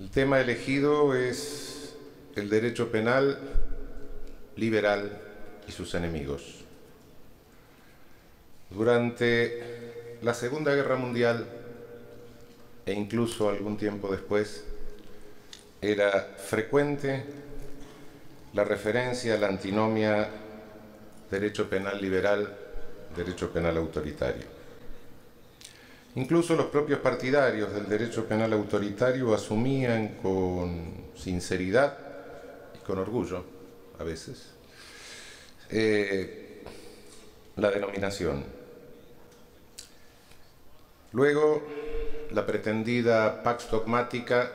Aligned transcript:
El 0.00 0.08
tema 0.08 0.40
elegido 0.40 1.14
es 1.14 1.94
el 2.34 2.48
derecho 2.48 2.90
penal 2.90 3.38
liberal 4.56 5.20
y 5.68 5.72
sus 5.72 5.94
enemigos. 5.94 6.64
Durante 8.70 10.16
la 10.22 10.32
Segunda 10.32 10.74
Guerra 10.74 10.96
Mundial 10.96 11.46
e 12.86 12.94
incluso 12.94 13.50
algún 13.50 13.76
tiempo 13.76 14.10
después, 14.10 14.64
era 15.82 16.34
frecuente 16.38 17.22
la 18.54 18.64
referencia 18.64 19.34
a 19.34 19.36
la 19.36 19.48
antinomia 19.48 20.30
derecho 21.30 21.68
penal 21.68 22.00
liberal, 22.00 22.56
derecho 23.14 23.52
penal 23.52 23.76
autoritario. 23.76 24.59
Incluso 26.16 26.56
los 26.56 26.66
propios 26.66 26.98
partidarios 26.98 27.72
del 27.72 27.88
derecho 27.88 28.26
penal 28.26 28.52
autoritario 28.52 29.32
asumían 29.32 30.16
con 30.20 31.10
sinceridad 31.16 31.96
y 32.74 32.84
con 32.84 32.98
orgullo, 32.98 33.44
a 33.98 34.02
veces, 34.02 34.50
eh, 35.70 36.64
la 37.56 37.70
denominación. 37.70 38.44
Luego, 41.12 41.62
la 42.32 42.44
pretendida 42.44 43.42
Pax 43.42 43.70
Dogmática 43.70 44.52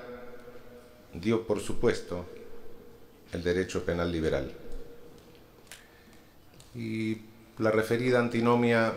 dio 1.14 1.48
por 1.48 1.62
supuesto 1.62 2.26
el 3.32 3.44
derecho 3.44 3.86
penal 3.86 4.12
liberal. 4.12 4.52
Y 6.74 7.18
la 7.60 7.72
referida 7.72 8.20
antinomia 8.20 8.92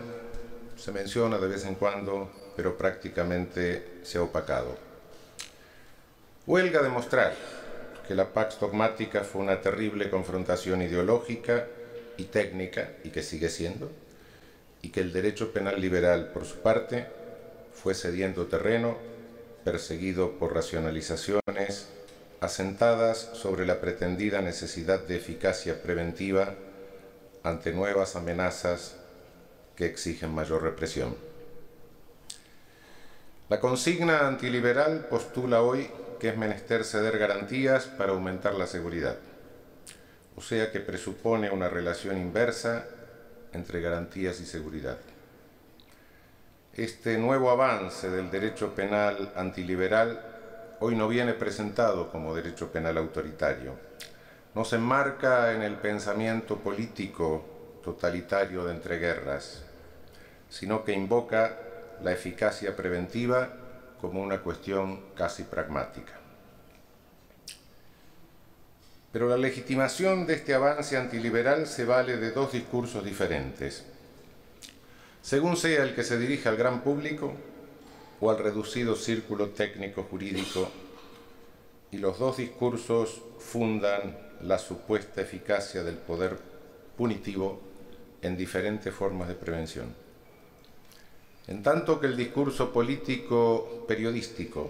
se 0.75 0.91
menciona 0.91 1.37
de 1.37 1.47
vez 1.47 1.65
en 1.65 1.75
cuando 1.75 2.29
pero 2.59 2.77
prácticamente 2.77 4.01
se 4.03 4.17
ha 4.17 4.21
opacado. 4.21 4.75
Huelga 6.45 6.81
demostrar 6.81 7.33
que 8.05 8.13
la 8.13 8.33
Pax 8.33 8.59
Dogmática 8.59 9.23
fue 9.23 9.43
una 9.43 9.61
terrible 9.61 10.09
confrontación 10.09 10.81
ideológica 10.81 11.67
y 12.17 12.25
técnica, 12.25 12.89
y 13.05 13.11
que 13.11 13.23
sigue 13.23 13.47
siendo, 13.47 13.89
y 14.81 14.89
que 14.89 14.99
el 14.99 15.13
derecho 15.13 15.53
penal 15.53 15.79
liberal, 15.79 16.31
por 16.33 16.43
su 16.43 16.57
parte, 16.57 17.07
fue 17.73 17.95
cediendo 17.95 18.47
terreno, 18.47 18.97
perseguido 19.63 20.37
por 20.37 20.53
racionalizaciones 20.53 21.87
asentadas 22.41 23.19
sobre 23.35 23.65
la 23.65 23.79
pretendida 23.79 24.41
necesidad 24.41 24.99
de 24.99 25.15
eficacia 25.15 25.81
preventiva 25.81 26.55
ante 27.41 27.71
nuevas 27.71 28.17
amenazas 28.17 28.97
que 29.77 29.85
exigen 29.85 30.35
mayor 30.35 30.61
represión. 30.61 31.28
La 33.49 33.59
consigna 33.59 34.27
antiliberal 34.27 35.07
postula 35.09 35.63
hoy 35.63 35.89
que 36.19 36.29
es 36.29 36.37
menester 36.37 36.83
ceder 36.83 37.17
garantías 37.17 37.85
para 37.85 38.11
aumentar 38.11 38.53
la 38.53 38.67
seguridad, 38.67 39.17
o 40.35 40.41
sea 40.41 40.71
que 40.71 40.79
presupone 40.79 41.49
una 41.49 41.67
relación 41.67 42.19
inversa 42.19 42.85
entre 43.51 43.81
garantías 43.81 44.39
y 44.39 44.45
seguridad. 44.45 44.99
Este 46.75 47.17
nuevo 47.17 47.49
avance 47.49 48.11
del 48.11 48.29
derecho 48.29 48.75
penal 48.75 49.33
antiliberal 49.35 50.21
hoy 50.79 50.95
no 50.95 51.07
viene 51.07 51.33
presentado 51.33 52.11
como 52.11 52.35
derecho 52.35 52.71
penal 52.71 52.99
autoritario, 52.99 53.73
no 54.53 54.63
se 54.63 54.75
enmarca 54.75 55.53
en 55.53 55.63
el 55.63 55.77
pensamiento 55.77 56.57
político 56.57 57.79
totalitario 57.83 58.63
de 58.65 58.75
entreguerras, 58.75 59.63
sino 60.49 60.85
que 60.85 60.93
invoca 60.93 61.68
la 62.03 62.11
eficacia 62.11 62.75
preventiva 62.75 63.53
como 63.99 64.21
una 64.21 64.41
cuestión 64.41 65.01
casi 65.15 65.43
pragmática. 65.43 66.13
Pero 69.11 69.27
la 69.27 69.37
legitimación 69.37 70.27
de 70.27 70.35
este 70.35 70.53
avance 70.53 70.95
antiliberal 70.95 71.65
se 71.67 71.85
vale 71.85 72.17
de 72.17 72.31
dos 72.31 72.51
discursos 72.51 73.03
diferentes, 73.03 73.83
según 75.21 75.57
sea 75.57 75.83
el 75.83 75.95
que 75.95 76.03
se 76.03 76.19
dirige 76.19 76.47
al 76.47 76.57
gran 76.57 76.81
público 76.81 77.33
o 78.21 78.29
al 78.29 78.37
reducido 78.37 78.95
círculo 78.95 79.49
técnico 79.49 80.03
jurídico, 80.03 80.69
y 81.91 81.97
los 81.97 82.19
dos 82.19 82.37
discursos 82.37 83.21
fundan 83.39 84.15
la 84.41 84.59
supuesta 84.59 85.21
eficacia 85.21 85.83
del 85.83 85.95
poder 85.97 86.37
punitivo 86.95 87.59
en 88.21 88.37
diferentes 88.37 88.93
formas 88.93 89.27
de 89.27 89.35
prevención. 89.35 89.98
En 91.49 91.63
tanto 91.63 91.99
que 91.99 92.05
el 92.05 92.15
discurso 92.15 92.71
político 92.71 93.83
periodístico 93.87 94.69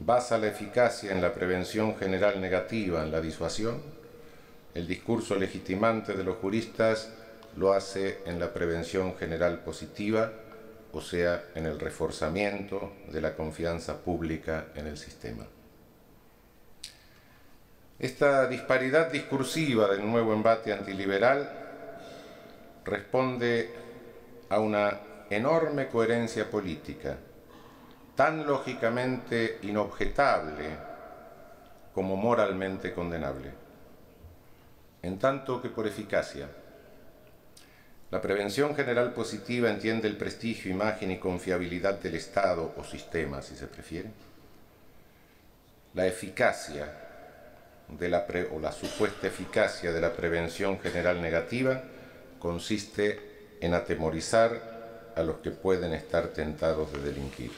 basa 0.00 0.38
la 0.38 0.46
eficacia 0.46 1.12
en 1.12 1.20
la 1.20 1.34
prevención 1.34 1.94
general 1.98 2.40
negativa, 2.40 3.02
en 3.02 3.12
la 3.12 3.20
disuasión, 3.20 3.82
el 4.74 4.88
discurso 4.88 5.34
legitimante 5.34 6.14
de 6.14 6.24
los 6.24 6.38
juristas 6.38 7.10
lo 7.54 7.74
hace 7.74 8.20
en 8.24 8.40
la 8.40 8.54
prevención 8.54 9.14
general 9.18 9.58
positiva, 9.58 10.32
o 10.92 11.02
sea, 11.02 11.44
en 11.54 11.66
el 11.66 11.78
reforzamiento 11.78 12.92
de 13.12 13.20
la 13.20 13.36
confianza 13.36 13.98
pública 13.98 14.68
en 14.74 14.86
el 14.86 14.96
sistema. 14.96 15.44
Esta 17.98 18.46
disparidad 18.46 19.12
discursiva 19.12 19.86
del 19.86 20.10
nuevo 20.10 20.32
embate 20.32 20.72
antiliberal 20.72 21.46
responde 22.86 23.68
a 24.48 24.60
una 24.60 25.00
enorme 25.30 25.88
coherencia 25.88 26.50
política, 26.50 27.16
tan 28.14 28.46
lógicamente 28.46 29.58
inobjetable 29.62 30.76
como 31.94 32.16
moralmente 32.16 32.92
condenable. 32.92 33.52
En 35.02 35.18
tanto 35.18 35.60
que 35.60 35.68
por 35.68 35.86
eficacia, 35.86 36.48
la 38.10 38.22
prevención 38.22 38.74
general 38.74 39.12
positiva 39.12 39.68
entiende 39.68 40.08
el 40.08 40.16
prestigio, 40.16 40.70
imagen 40.70 41.10
y 41.10 41.18
confiabilidad 41.18 42.00
del 42.00 42.14
Estado 42.14 42.74
o 42.76 42.82
sistema, 42.82 43.42
si 43.42 43.54
se 43.54 43.66
prefiere. 43.66 44.10
La 45.94 46.06
eficacia 46.06 46.90
de 47.88 48.08
la 48.08 48.26
o 48.52 48.60
la 48.60 48.72
supuesta 48.72 49.26
eficacia 49.26 49.92
de 49.92 50.00
la 50.00 50.12
prevención 50.12 50.78
general 50.78 51.20
negativa 51.20 51.82
consiste 52.38 53.56
en 53.60 53.74
atemorizar 53.74 54.77
a 55.18 55.22
los 55.24 55.36
que 55.38 55.50
pueden 55.50 55.92
estar 55.92 56.28
tentados 56.28 56.92
de 56.92 57.00
delinquir. 57.00 57.50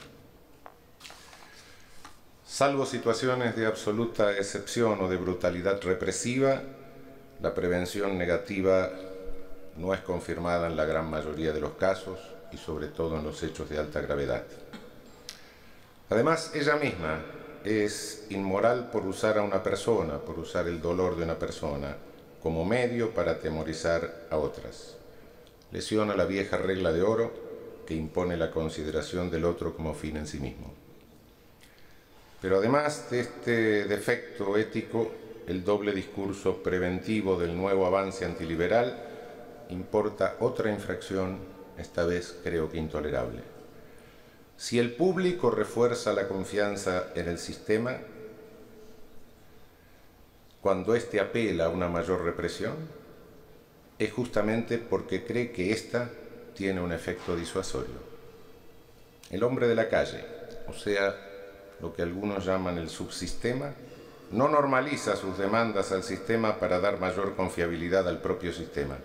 Salvo 2.46 2.84
situaciones 2.86 3.54
de 3.54 3.66
absoluta 3.66 4.32
excepción 4.32 5.00
o 5.00 5.08
de 5.08 5.16
brutalidad 5.16 5.80
represiva, 5.82 6.62
la 7.40 7.54
prevención 7.54 8.18
negativa 8.18 8.90
no 9.76 9.94
es 9.94 10.00
confirmada 10.00 10.66
en 10.66 10.76
la 10.76 10.84
gran 10.84 11.08
mayoría 11.08 11.52
de 11.52 11.60
los 11.60 11.72
casos 11.72 12.18
y 12.50 12.56
sobre 12.56 12.88
todo 12.88 13.18
en 13.18 13.24
los 13.24 13.42
hechos 13.42 13.68
de 13.68 13.78
alta 13.78 14.00
gravedad. 14.00 14.42
Además, 16.08 16.50
ella 16.54 16.76
misma 16.76 17.20
es 17.64 18.26
inmoral 18.30 18.90
por 18.90 19.06
usar 19.06 19.38
a 19.38 19.42
una 19.42 19.62
persona, 19.62 20.18
por 20.18 20.38
usar 20.38 20.66
el 20.66 20.80
dolor 20.80 21.16
de 21.16 21.24
una 21.24 21.38
persona 21.38 21.96
como 22.42 22.64
medio 22.64 23.14
para 23.14 23.32
atemorizar 23.32 24.26
a 24.30 24.36
otras. 24.38 24.96
Lesiona 25.70 26.16
la 26.16 26.24
vieja 26.24 26.56
regla 26.56 26.90
de 26.90 27.02
oro 27.02 27.49
que 27.86 27.94
impone 27.94 28.36
la 28.36 28.50
consideración 28.50 29.30
del 29.30 29.44
otro 29.44 29.74
como 29.74 29.94
fin 29.94 30.16
en 30.16 30.26
sí 30.26 30.38
mismo. 30.38 30.72
Pero 32.40 32.58
además 32.58 33.10
de 33.10 33.20
este 33.20 33.84
defecto 33.84 34.56
ético, 34.56 35.10
el 35.46 35.64
doble 35.64 35.92
discurso 35.92 36.62
preventivo 36.62 37.38
del 37.38 37.56
nuevo 37.56 37.86
avance 37.86 38.24
antiliberal 38.24 39.08
importa 39.70 40.36
otra 40.40 40.70
infracción, 40.70 41.38
esta 41.78 42.04
vez 42.04 42.38
creo 42.42 42.70
que 42.70 42.78
intolerable. 42.78 43.42
Si 44.56 44.78
el 44.78 44.92
público 44.92 45.50
refuerza 45.50 46.12
la 46.12 46.28
confianza 46.28 47.08
en 47.14 47.28
el 47.28 47.38
sistema, 47.38 47.96
cuando 50.60 50.94
éste 50.94 51.20
apela 51.20 51.66
a 51.66 51.68
una 51.70 51.88
mayor 51.88 52.24
represión, 52.24 52.74
es 53.98 54.12
justamente 54.12 54.78
porque 54.78 55.24
cree 55.24 55.52
que 55.52 55.72
ésta 55.72 56.10
tiene 56.60 56.82
un 56.82 56.92
efecto 56.92 57.34
disuasorio. 57.34 57.94
El 59.30 59.42
hombre 59.44 59.66
de 59.66 59.74
la 59.74 59.88
calle, 59.88 60.22
o 60.68 60.74
sea, 60.74 61.16
lo 61.80 61.94
que 61.94 62.02
algunos 62.02 62.44
llaman 62.44 62.76
el 62.76 62.90
subsistema, 62.90 63.72
no 64.32 64.46
normaliza 64.46 65.16
sus 65.16 65.38
demandas 65.38 65.90
al 65.90 66.02
sistema 66.02 66.58
para 66.58 66.78
dar 66.78 67.00
mayor 67.00 67.34
confiabilidad 67.34 68.06
al 68.06 68.20
propio 68.20 68.52
sistema, 68.52 68.98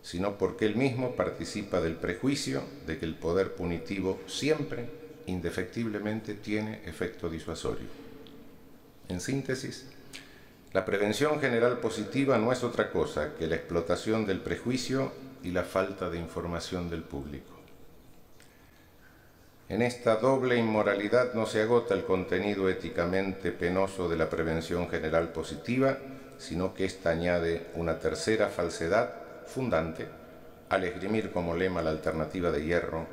sino 0.00 0.38
porque 0.38 0.64
él 0.64 0.76
mismo 0.76 1.16
participa 1.16 1.80
del 1.80 1.96
prejuicio 1.96 2.62
de 2.86 2.98
que 2.98 3.04
el 3.04 3.16
poder 3.16 3.56
punitivo 3.56 4.20
siempre, 4.28 4.88
indefectiblemente, 5.26 6.34
tiene 6.34 6.82
efecto 6.86 7.28
disuasorio. 7.28 7.88
En 9.08 9.20
síntesis, 9.20 9.86
la 10.72 10.84
prevención 10.84 11.40
general 11.40 11.78
positiva 11.78 12.38
no 12.38 12.52
es 12.52 12.62
otra 12.62 12.92
cosa 12.92 13.34
que 13.36 13.48
la 13.48 13.56
explotación 13.56 14.24
del 14.24 14.38
prejuicio 14.38 15.10
y 15.42 15.50
la 15.50 15.64
falta 15.64 16.10
de 16.10 16.18
información 16.18 16.90
del 16.90 17.02
público. 17.02 17.60
En 19.68 19.82
esta 19.82 20.16
doble 20.16 20.56
inmoralidad 20.56 21.32
no 21.34 21.46
se 21.46 21.62
agota 21.62 21.94
el 21.94 22.04
contenido 22.04 22.68
éticamente 22.68 23.52
penoso 23.52 24.08
de 24.08 24.16
la 24.16 24.28
prevención 24.28 24.88
general 24.88 25.28
positiva, 25.28 25.96
sino 26.38 26.74
que 26.74 26.84
ésta 26.84 27.10
añade 27.10 27.68
una 27.74 28.00
tercera 28.00 28.48
falsedad 28.48 29.14
fundante 29.46 30.08
al 30.68 30.84
esgrimir 30.84 31.30
como 31.30 31.54
lema 31.54 31.82
la 31.82 31.90
alternativa 31.90 32.50
de 32.50 32.64
hierro 32.64 33.06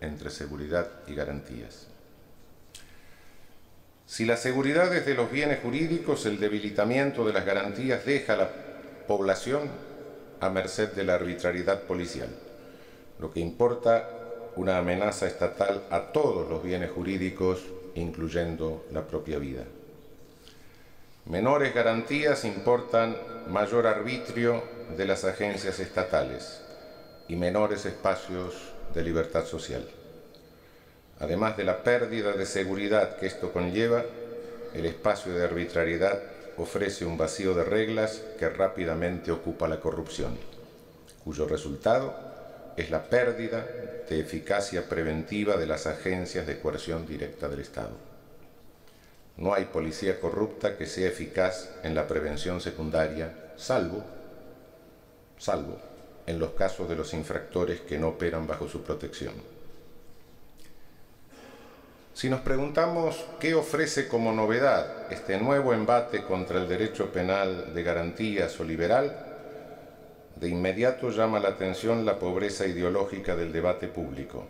entre 0.00 0.30
seguridad 0.30 0.88
y 1.06 1.14
garantías. 1.14 1.86
Si 4.06 4.24
la 4.24 4.36
seguridad 4.36 4.94
es 4.94 5.06
de 5.06 5.14
los 5.14 5.30
bienes 5.30 5.60
jurídicos, 5.60 6.26
el 6.26 6.38
debilitamiento 6.38 7.24
de 7.24 7.32
las 7.32 7.44
garantías 7.44 8.04
deja 8.04 8.34
a 8.34 8.36
la 8.36 8.50
población 9.06 9.68
a 10.40 10.48
merced 10.48 10.92
de 10.92 11.04
la 11.04 11.14
arbitrariedad 11.14 11.82
policial. 11.82 12.28
Lo 13.18 13.32
que 13.32 13.40
importa 13.40 14.08
una 14.56 14.78
amenaza 14.78 15.26
estatal 15.26 15.84
a 15.90 16.12
todos 16.12 16.48
los 16.48 16.62
bienes 16.62 16.90
jurídicos, 16.90 17.60
incluyendo 17.94 18.86
la 18.92 19.06
propia 19.06 19.38
vida. 19.38 19.64
Menores 21.26 21.74
garantías 21.74 22.44
importan 22.44 23.16
mayor 23.48 23.86
arbitrio 23.86 24.62
de 24.96 25.06
las 25.06 25.24
agencias 25.24 25.78
estatales 25.80 26.62
y 27.28 27.36
menores 27.36 27.84
espacios 27.84 28.54
de 28.94 29.02
libertad 29.02 29.44
social. 29.44 29.86
Además 31.18 31.56
de 31.56 31.64
la 31.64 31.82
pérdida 31.82 32.32
de 32.32 32.46
seguridad 32.46 33.16
que 33.16 33.26
esto 33.26 33.52
conlleva, 33.52 34.04
el 34.74 34.86
espacio 34.86 35.32
de 35.34 35.44
arbitrariedad 35.44 36.20
ofrece 36.58 37.04
un 37.04 37.18
vacío 37.18 37.54
de 37.54 37.64
reglas 37.64 38.22
que 38.38 38.48
rápidamente 38.48 39.30
ocupa 39.30 39.68
la 39.68 39.80
corrupción, 39.80 40.38
cuyo 41.24 41.46
resultado 41.46 42.14
es 42.76 42.90
la 42.90 43.04
pérdida 43.04 43.66
de 44.08 44.20
eficacia 44.20 44.88
preventiva 44.88 45.56
de 45.56 45.66
las 45.66 45.86
agencias 45.86 46.46
de 46.46 46.60
coerción 46.60 47.06
directa 47.06 47.48
del 47.48 47.60
Estado. 47.60 47.96
No 49.36 49.52
hay 49.52 49.66
policía 49.66 50.18
corrupta 50.18 50.76
que 50.76 50.86
sea 50.86 51.08
eficaz 51.08 51.70
en 51.82 51.94
la 51.94 52.06
prevención 52.06 52.60
secundaria, 52.60 53.52
salvo, 53.56 54.02
salvo 55.38 55.78
en 56.26 56.38
los 56.38 56.52
casos 56.52 56.88
de 56.88 56.96
los 56.96 57.12
infractores 57.14 57.80
que 57.80 57.98
no 57.98 58.08
operan 58.08 58.46
bajo 58.46 58.68
su 58.68 58.82
protección. 58.82 59.55
Si 62.16 62.30
nos 62.30 62.40
preguntamos 62.40 63.26
qué 63.38 63.54
ofrece 63.54 64.08
como 64.08 64.32
novedad 64.32 65.12
este 65.12 65.38
nuevo 65.38 65.74
embate 65.74 66.22
contra 66.22 66.56
el 66.56 66.66
derecho 66.66 67.12
penal 67.12 67.74
de 67.74 67.82
garantías 67.82 68.58
o 68.58 68.64
liberal, 68.64 69.14
de 70.34 70.48
inmediato 70.48 71.10
llama 71.10 71.40
la 71.40 71.50
atención 71.50 72.06
la 72.06 72.18
pobreza 72.18 72.66
ideológica 72.66 73.36
del 73.36 73.52
debate 73.52 73.86
público, 73.88 74.46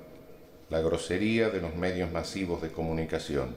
la 0.71 0.81
grosería 0.81 1.51
de 1.51 1.61
los 1.61 1.75
medios 1.75 2.13
masivos 2.13 2.63
de 2.63 2.71
comunicación, 2.71 3.57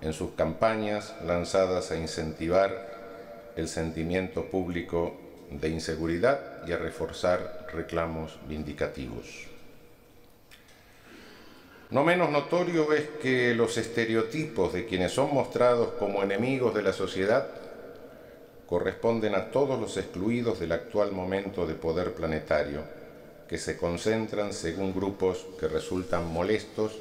en 0.00 0.12
sus 0.12 0.32
campañas 0.32 1.14
lanzadas 1.24 1.92
a 1.92 1.96
incentivar 1.96 3.52
el 3.54 3.68
sentimiento 3.68 4.46
público 4.46 5.16
de 5.52 5.68
inseguridad 5.68 6.66
y 6.66 6.72
a 6.72 6.76
reforzar 6.76 7.68
reclamos 7.72 8.36
vindicativos. 8.48 9.55
No 11.88 12.02
menos 12.02 12.30
notorio 12.30 12.92
es 12.92 13.06
que 13.22 13.54
los 13.54 13.78
estereotipos 13.78 14.72
de 14.72 14.86
quienes 14.86 15.12
son 15.12 15.32
mostrados 15.32 15.90
como 16.00 16.20
enemigos 16.20 16.74
de 16.74 16.82
la 16.82 16.92
sociedad 16.92 17.46
corresponden 18.66 19.36
a 19.36 19.52
todos 19.52 19.80
los 19.80 19.96
excluidos 19.96 20.58
del 20.58 20.72
actual 20.72 21.12
momento 21.12 21.64
de 21.64 21.74
poder 21.74 22.12
planetario, 22.14 22.82
que 23.48 23.58
se 23.58 23.76
concentran 23.76 24.52
según 24.52 24.92
grupos 24.92 25.46
que 25.60 25.68
resultan 25.68 26.26
molestos 26.32 26.98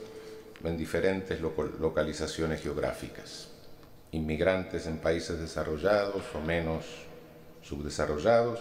en 0.63 0.77
diferentes 0.77 1.41
localizaciones 1.41 2.61
geográficas. 2.61 3.47
Inmigrantes 4.11 4.85
en 4.85 4.99
países 4.99 5.39
desarrollados 5.39 6.23
o 6.35 6.41
menos 6.41 6.85
subdesarrollados, 7.63 8.59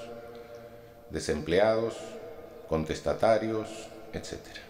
desempleados, 1.11 1.97
contestatarios, 2.67 3.69
etc. 4.15 4.64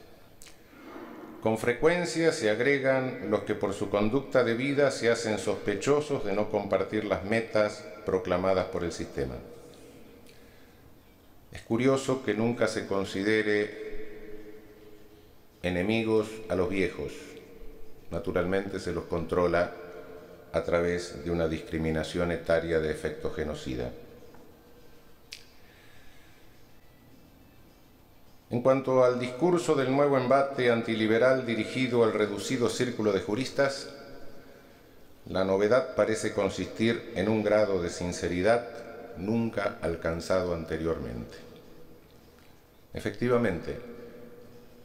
Con 1.44 1.58
frecuencia 1.58 2.32
se 2.32 2.48
agregan 2.48 3.26
los 3.28 3.42
que 3.42 3.54
por 3.54 3.74
su 3.74 3.90
conducta 3.90 4.44
de 4.44 4.54
vida 4.54 4.90
se 4.90 5.10
hacen 5.10 5.38
sospechosos 5.38 6.24
de 6.24 6.32
no 6.32 6.50
compartir 6.50 7.04
las 7.04 7.22
metas 7.24 7.84
proclamadas 8.06 8.64
por 8.68 8.82
el 8.82 8.92
sistema. 8.92 9.34
Es 11.52 11.60
curioso 11.60 12.24
que 12.24 12.32
nunca 12.32 12.66
se 12.66 12.86
considere 12.86 14.54
enemigos 15.62 16.28
a 16.48 16.56
los 16.56 16.70
viejos. 16.70 17.12
Naturalmente 18.10 18.80
se 18.80 18.94
los 18.94 19.04
controla 19.04 19.70
a 20.50 20.62
través 20.62 21.26
de 21.26 21.30
una 21.30 21.46
discriminación 21.46 22.32
etaria 22.32 22.80
de 22.80 22.90
efecto 22.90 23.30
genocida. 23.30 23.92
En 28.54 28.62
cuanto 28.62 29.02
al 29.02 29.18
discurso 29.18 29.74
del 29.74 29.90
nuevo 29.90 30.16
embate 30.16 30.70
antiliberal 30.70 31.44
dirigido 31.44 32.04
al 32.04 32.12
reducido 32.12 32.68
círculo 32.68 33.10
de 33.10 33.18
juristas, 33.18 33.88
la 35.26 35.42
novedad 35.42 35.96
parece 35.96 36.32
consistir 36.32 37.10
en 37.16 37.28
un 37.28 37.42
grado 37.42 37.82
de 37.82 37.90
sinceridad 37.90 38.64
nunca 39.16 39.78
alcanzado 39.82 40.54
anteriormente. 40.54 41.36
Efectivamente, 42.92 43.76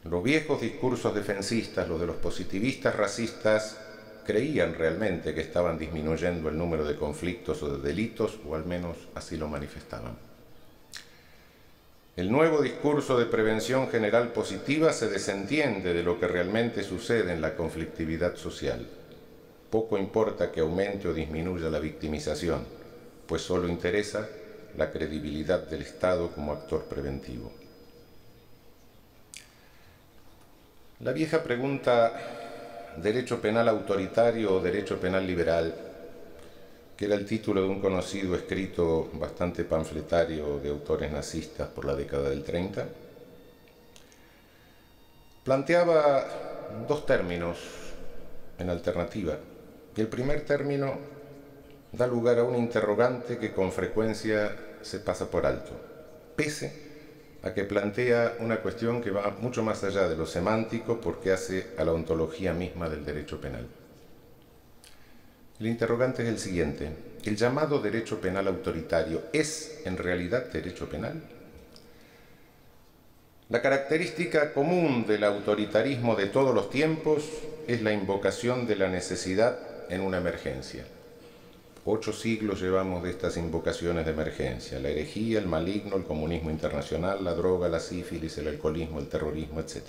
los 0.02 0.20
viejos 0.24 0.60
discursos 0.60 1.14
defensistas, 1.14 1.88
los 1.88 2.00
de 2.00 2.08
los 2.08 2.16
positivistas 2.16 2.96
racistas, 2.96 3.78
creían 4.26 4.74
realmente 4.74 5.32
que 5.32 5.42
estaban 5.42 5.78
disminuyendo 5.78 6.48
el 6.48 6.58
número 6.58 6.84
de 6.84 6.96
conflictos 6.96 7.62
o 7.62 7.76
de 7.76 7.88
delitos, 7.88 8.40
o 8.48 8.56
al 8.56 8.64
menos 8.66 8.96
así 9.14 9.36
lo 9.36 9.46
manifestaban. 9.46 10.29
El 12.20 12.30
nuevo 12.30 12.60
discurso 12.60 13.18
de 13.18 13.24
prevención 13.24 13.88
general 13.88 14.28
positiva 14.28 14.92
se 14.92 15.08
desentiende 15.08 15.94
de 15.94 16.02
lo 16.02 16.20
que 16.20 16.28
realmente 16.28 16.82
sucede 16.82 17.32
en 17.32 17.40
la 17.40 17.56
conflictividad 17.56 18.36
social. 18.36 18.86
Poco 19.70 19.96
importa 19.96 20.52
que 20.52 20.60
aumente 20.60 21.08
o 21.08 21.14
disminuya 21.14 21.70
la 21.70 21.78
victimización, 21.78 22.66
pues 23.26 23.40
solo 23.40 23.68
interesa 23.68 24.28
la 24.76 24.90
credibilidad 24.90 25.60
del 25.66 25.80
Estado 25.80 26.30
como 26.30 26.52
actor 26.52 26.84
preventivo. 26.84 27.52
La 31.00 31.12
vieja 31.12 31.42
pregunta 31.42 32.12
derecho 32.98 33.40
penal 33.40 33.66
autoritario 33.66 34.52
o 34.56 34.60
derecho 34.60 35.00
penal 35.00 35.26
liberal, 35.26 35.74
que 37.00 37.06
era 37.06 37.14
el 37.14 37.24
título 37.24 37.62
de 37.62 37.66
un 37.66 37.80
conocido 37.80 38.36
escrito 38.36 39.08
bastante 39.14 39.64
panfletario 39.64 40.58
de 40.58 40.68
autores 40.68 41.10
nazistas 41.10 41.66
por 41.68 41.86
la 41.86 41.96
década 41.96 42.28
del 42.28 42.44
30, 42.44 42.86
planteaba 45.42 46.26
dos 46.86 47.06
términos 47.06 47.56
en 48.58 48.68
alternativa 48.68 49.38
y 49.96 50.00
el 50.02 50.08
primer 50.08 50.44
término 50.44 50.98
da 51.90 52.06
lugar 52.06 52.38
a 52.38 52.44
un 52.44 52.54
interrogante 52.54 53.38
que 53.38 53.54
con 53.54 53.72
frecuencia 53.72 54.54
se 54.82 55.00
pasa 55.00 55.30
por 55.30 55.46
alto, 55.46 55.72
pese 56.36 56.90
a 57.42 57.54
que 57.54 57.64
plantea 57.64 58.36
una 58.40 58.60
cuestión 58.60 59.00
que 59.00 59.10
va 59.10 59.38
mucho 59.40 59.62
más 59.62 59.82
allá 59.84 60.06
de 60.06 60.16
lo 60.16 60.26
semántico 60.26 61.00
porque 61.00 61.32
hace 61.32 61.68
a 61.78 61.84
la 61.84 61.94
ontología 61.94 62.52
misma 62.52 62.90
del 62.90 63.06
derecho 63.06 63.40
penal. 63.40 63.79
El 65.60 65.66
interrogante 65.66 66.22
es 66.22 66.28
el 66.30 66.38
siguiente. 66.38 66.88
¿El 67.22 67.36
llamado 67.36 67.80
derecho 67.80 68.18
penal 68.18 68.48
autoritario 68.48 69.24
es 69.34 69.82
en 69.84 69.98
realidad 69.98 70.46
derecho 70.46 70.88
penal? 70.88 71.22
La 73.50 73.60
característica 73.60 74.54
común 74.54 75.04
del 75.06 75.22
autoritarismo 75.22 76.16
de 76.16 76.28
todos 76.28 76.54
los 76.54 76.70
tiempos 76.70 77.24
es 77.68 77.82
la 77.82 77.92
invocación 77.92 78.66
de 78.66 78.76
la 78.76 78.88
necesidad 78.88 79.58
en 79.90 80.00
una 80.00 80.16
emergencia. 80.16 80.86
Ocho 81.84 82.14
siglos 82.14 82.62
llevamos 82.62 83.02
de 83.02 83.10
estas 83.10 83.36
invocaciones 83.36 84.06
de 84.06 84.12
emergencia, 84.12 84.78
la 84.78 84.88
herejía, 84.88 85.40
el 85.40 85.46
maligno, 85.46 85.96
el 85.96 86.04
comunismo 86.04 86.50
internacional, 86.50 87.22
la 87.22 87.34
droga, 87.34 87.68
la 87.68 87.80
sífilis, 87.80 88.38
el 88.38 88.48
alcoholismo, 88.48 88.98
el 88.98 89.08
terrorismo, 89.08 89.60
etc. 89.60 89.82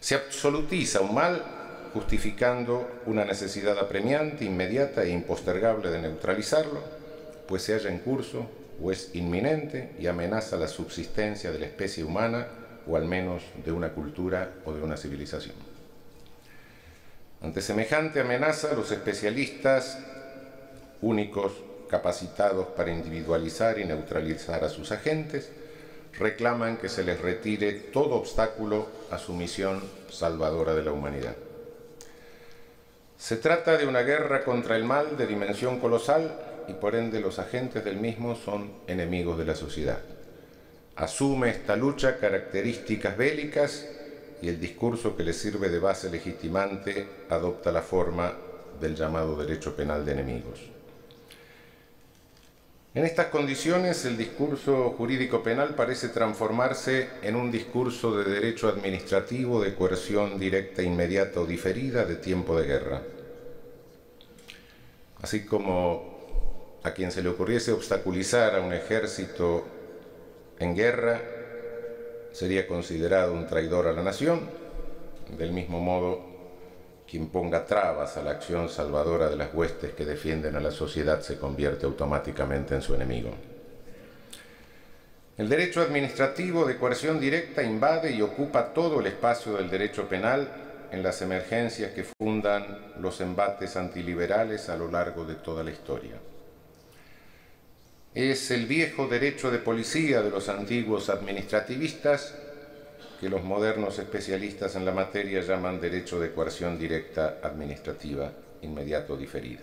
Se 0.00 0.14
absolutiza 0.14 1.00
un 1.00 1.14
mal 1.14 1.63
justificando 1.94 2.90
una 3.06 3.24
necesidad 3.24 3.78
apremiante, 3.78 4.44
inmediata 4.44 5.04
e 5.04 5.10
impostergable 5.10 5.90
de 5.90 6.02
neutralizarlo, 6.02 6.80
pues 7.46 7.62
se 7.62 7.72
halla 7.72 7.88
en 7.88 8.00
curso 8.00 8.46
o 8.82 8.90
es 8.90 9.14
inminente 9.14 9.92
y 10.00 10.08
amenaza 10.08 10.56
la 10.56 10.66
subsistencia 10.66 11.52
de 11.52 11.60
la 11.60 11.66
especie 11.66 12.02
humana 12.02 12.48
o 12.88 12.96
al 12.96 13.04
menos 13.04 13.44
de 13.64 13.70
una 13.70 13.90
cultura 13.90 14.54
o 14.64 14.72
de 14.72 14.82
una 14.82 14.96
civilización. 14.96 15.54
Ante 17.40 17.62
semejante 17.62 18.20
amenaza, 18.20 18.74
los 18.74 18.90
especialistas, 18.90 19.98
únicos 21.00 21.52
capacitados 21.88 22.66
para 22.68 22.90
individualizar 22.90 23.78
y 23.78 23.84
neutralizar 23.84 24.64
a 24.64 24.68
sus 24.68 24.90
agentes, 24.90 25.48
reclaman 26.18 26.76
que 26.78 26.88
se 26.88 27.04
les 27.04 27.20
retire 27.20 27.72
todo 27.72 28.16
obstáculo 28.16 28.88
a 29.12 29.18
su 29.18 29.32
misión 29.32 29.80
salvadora 30.10 30.74
de 30.74 30.82
la 30.82 30.90
humanidad. 30.90 31.36
Se 33.16 33.36
trata 33.36 33.76
de 33.76 33.86
una 33.86 34.02
guerra 34.02 34.44
contra 34.44 34.76
el 34.76 34.84
mal 34.84 35.16
de 35.16 35.26
dimensión 35.26 35.78
colosal 35.78 36.38
y 36.68 36.74
por 36.74 36.94
ende 36.94 37.20
los 37.20 37.38
agentes 37.38 37.84
del 37.84 37.96
mismo 37.96 38.34
son 38.34 38.72
enemigos 38.86 39.38
de 39.38 39.44
la 39.44 39.54
sociedad. 39.54 40.00
Asume 40.96 41.50
esta 41.50 41.76
lucha 41.76 42.18
características 42.18 43.16
bélicas 43.16 43.88
y 44.42 44.48
el 44.48 44.60
discurso 44.60 45.16
que 45.16 45.24
le 45.24 45.32
sirve 45.32 45.68
de 45.68 45.78
base 45.78 46.10
legitimante 46.10 47.06
adopta 47.30 47.72
la 47.72 47.82
forma 47.82 48.32
del 48.80 48.94
llamado 48.94 49.36
derecho 49.36 49.74
penal 49.74 50.04
de 50.04 50.12
enemigos. 50.12 50.60
En 52.94 53.04
estas 53.04 53.26
condiciones, 53.26 54.04
el 54.04 54.16
discurso 54.16 54.90
jurídico 54.96 55.42
penal 55.42 55.74
parece 55.74 56.10
transformarse 56.10 57.08
en 57.22 57.34
un 57.34 57.50
discurso 57.50 58.16
de 58.16 58.22
derecho 58.22 58.68
administrativo 58.68 59.60
de 59.60 59.74
coerción 59.74 60.38
directa, 60.38 60.80
inmediata 60.80 61.40
o 61.40 61.46
diferida 61.46 62.04
de 62.04 62.14
tiempo 62.14 62.56
de 62.56 62.66
guerra. 62.68 63.02
Así 65.20 65.44
como 65.44 66.78
a 66.84 66.92
quien 66.92 67.10
se 67.10 67.20
le 67.20 67.30
ocurriese 67.30 67.72
obstaculizar 67.72 68.54
a 68.54 68.60
un 68.60 68.72
ejército 68.72 69.64
en 70.60 70.76
guerra 70.76 71.20
sería 72.30 72.68
considerado 72.68 73.32
un 73.32 73.48
traidor 73.48 73.88
a 73.88 73.92
la 73.92 74.04
nación, 74.04 74.48
del 75.36 75.50
mismo 75.50 75.80
modo 75.80 76.33
quien 77.08 77.28
ponga 77.28 77.64
trabas 77.64 78.16
a 78.16 78.22
la 78.22 78.32
acción 78.32 78.68
salvadora 78.68 79.28
de 79.28 79.36
las 79.36 79.52
huestes 79.54 79.92
que 79.92 80.04
defienden 80.04 80.56
a 80.56 80.60
la 80.60 80.70
sociedad 80.70 81.20
se 81.20 81.38
convierte 81.38 81.86
automáticamente 81.86 82.74
en 82.74 82.82
su 82.82 82.94
enemigo. 82.94 83.30
El 85.36 85.48
derecho 85.48 85.80
administrativo 85.80 86.64
de 86.64 86.76
coerción 86.76 87.20
directa 87.20 87.62
invade 87.62 88.12
y 88.12 88.22
ocupa 88.22 88.72
todo 88.72 89.00
el 89.00 89.06
espacio 89.06 89.56
del 89.56 89.68
derecho 89.68 90.08
penal 90.08 90.48
en 90.92 91.02
las 91.02 91.20
emergencias 91.22 91.92
que 91.92 92.04
fundan 92.04 92.92
los 93.00 93.20
embates 93.20 93.76
antiliberales 93.76 94.68
a 94.68 94.76
lo 94.76 94.88
largo 94.88 95.24
de 95.24 95.34
toda 95.34 95.64
la 95.64 95.72
historia. 95.72 96.14
Es 98.14 98.52
el 98.52 98.66
viejo 98.66 99.08
derecho 99.08 99.50
de 99.50 99.58
policía 99.58 100.22
de 100.22 100.30
los 100.30 100.48
antiguos 100.48 101.10
administrativistas 101.10 102.36
que 103.24 103.30
los 103.30 103.42
modernos 103.42 103.98
especialistas 103.98 104.76
en 104.76 104.84
la 104.84 104.92
materia 104.92 105.40
llaman 105.40 105.80
derecho 105.80 106.20
de 106.20 106.32
coerción 106.32 106.78
directa 106.78 107.38
administrativa 107.42 108.30
inmediato 108.60 109.16
diferida. 109.16 109.62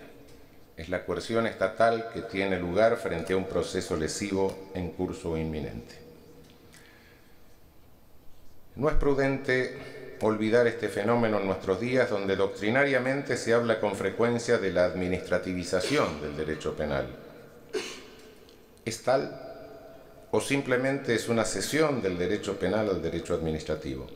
Es 0.76 0.90
la 0.90 1.06
coerción 1.06 1.46
estatal 1.46 2.10
que 2.12 2.24
tiene 2.24 2.60
lugar 2.60 2.98
frente 2.98 3.34
a 3.34 3.38
un 3.38 3.46
proceso 3.46 3.96
lesivo 3.96 4.72
en 4.74 4.90
curso 4.94 5.38
inminente. 5.38 5.94
No 8.78 8.90
es 8.90 8.96
prudente 8.96 10.18
olvidar 10.22 10.66
este 10.66 10.90
fenómeno 10.90 11.40
en 11.40 11.46
nuestros 11.46 11.80
días 11.80 12.10
donde 12.10 12.36
doctrinariamente 12.36 13.38
se 13.38 13.54
habla 13.54 13.80
con 13.80 13.96
frecuencia 13.96 14.58
de 14.58 14.72
la 14.72 14.86
administrativización 14.86 16.20
del 16.20 16.36
derecho 16.36 16.76
penal. 16.76 17.06
Es 18.84 19.04
tal 19.04 19.51
o 20.32 20.40
simplemente 20.40 21.14
es 21.14 21.28
una 21.28 21.44
cesión 21.44 22.02
del 22.02 22.18
derecho 22.18 22.58
penal 22.58 22.90
al 22.90 23.02
derecho 23.02 23.34
administrativo? 23.34 24.08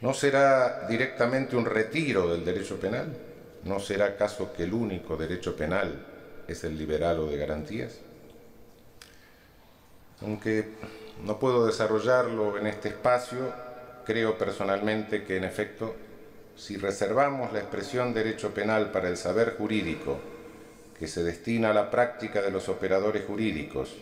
¿No 0.00 0.12
será 0.12 0.88
directamente 0.88 1.56
un 1.56 1.64
retiro 1.64 2.32
del 2.32 2.44
derecho 2.44 2.78
penal? 2.80 3.16
¿No 3.64 3.78
será 3.78 4.06
acaso 4.06 4.52
que 4.52 4.64
el 4.64 4.74
único 4.74 5.16
derecho 5.16 5.54
penal 5.54 6.04
es 6.48 6.64
el 6.64 6.76
liberal 6.76 7.20
o 7.20 7.26
de 7.26 7.36
garantías? 7.36 7.98
Aunque 10.22 10.70
no 11.24 11.38
puedo 11.38 11.66
desarrollarlo 11.66 12.58
en 12.58 12.66
este 12.66 12.88
espacio, 12.88 13.52
creo 14.04 14.36
personalmente 14.36 15.22
que 15.22 15.36
en 15.36 15.44
efecto, 15.44 15.94
si 16.56 16.76
reservamos 16.76 17.52
la 17.52 17.60
expresión 17.60 18.12
derecho 18.12 18.52
penal 18.52 18.90
para 18.90 19.08
el 19.08 19.16
saber 19.16 19.54
jurídico 19.56 20.18
que 20.98 21.06
se 21.06 21.22
destina 21.22 21.70
a 21.70 21.74
la 21.74 21.90
práctica 21.92 22.42
de 22.42 22.50
los 22.50 22.68
operadores 22.68 23.24
jurídicos 23.24 23.94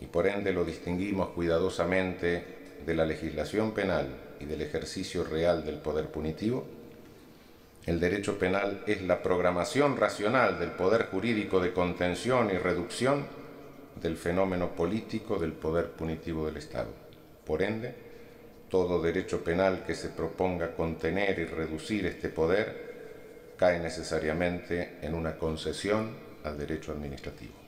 y 0.00 0.06
por 0.06 0.26
ende 0.26 0.52
lo 0.52 0.64
distinguimos 0.64 1.30
cuidadosamente 1.30 2.44
de 2.84 2.94
la 2.94 3.06
legislación 3.06 3.72
penal 3.72 4.08
y 4.40 4.44
del 4.44 4.62
ejercicio 4.62 5.24
real 5.24 5.64
del 5.64 5.76
poder 5.76 6.06
punitivo, 6.06 6.66
el 7.86 8.00
derecho 8.00 8.38
penal 8.38 8.82
es 8.86 9.02
la 9.02 9.22
programación 9.22 9.96
racional 9.96 10.58
del 10.58 10.72
poder 10.72 11.06
jurídico 11.06 11.60
de 11.60 11.72
contención 11.72 12.50
y 12.50 12.58
reducción 12.58 13.26
del 14.02 14.16
fenómeno 14.16 14.70
político 14.70 15.38
del 15.38 15.52
poder 15.52 15.90
punitivo 15.92 16.46
del 16.46 16.56
Estado. 16.56 16.90
Por 17.44 17.62
ende, 17.62 17.94
todo 18.68 19.00
derecho 19.00 19.42
penal 19.44 19.84
que 19.86 19.94
se 19.94 20.08
proponga 20.08 20.74
contener 20.74 21.38
y 21.38 21.44
reducir 21.44 22.06
este 22.06 22.28
poder 22.28 23.54
cae 23.56 23.78
necesariamente 23.78 24.98
en 25.00 25.14
una 25.14 25.36
concesión 25.36 26.10
al 26.44 26.58
derecho 26.58 26.92
administrativo. 26.92 27.65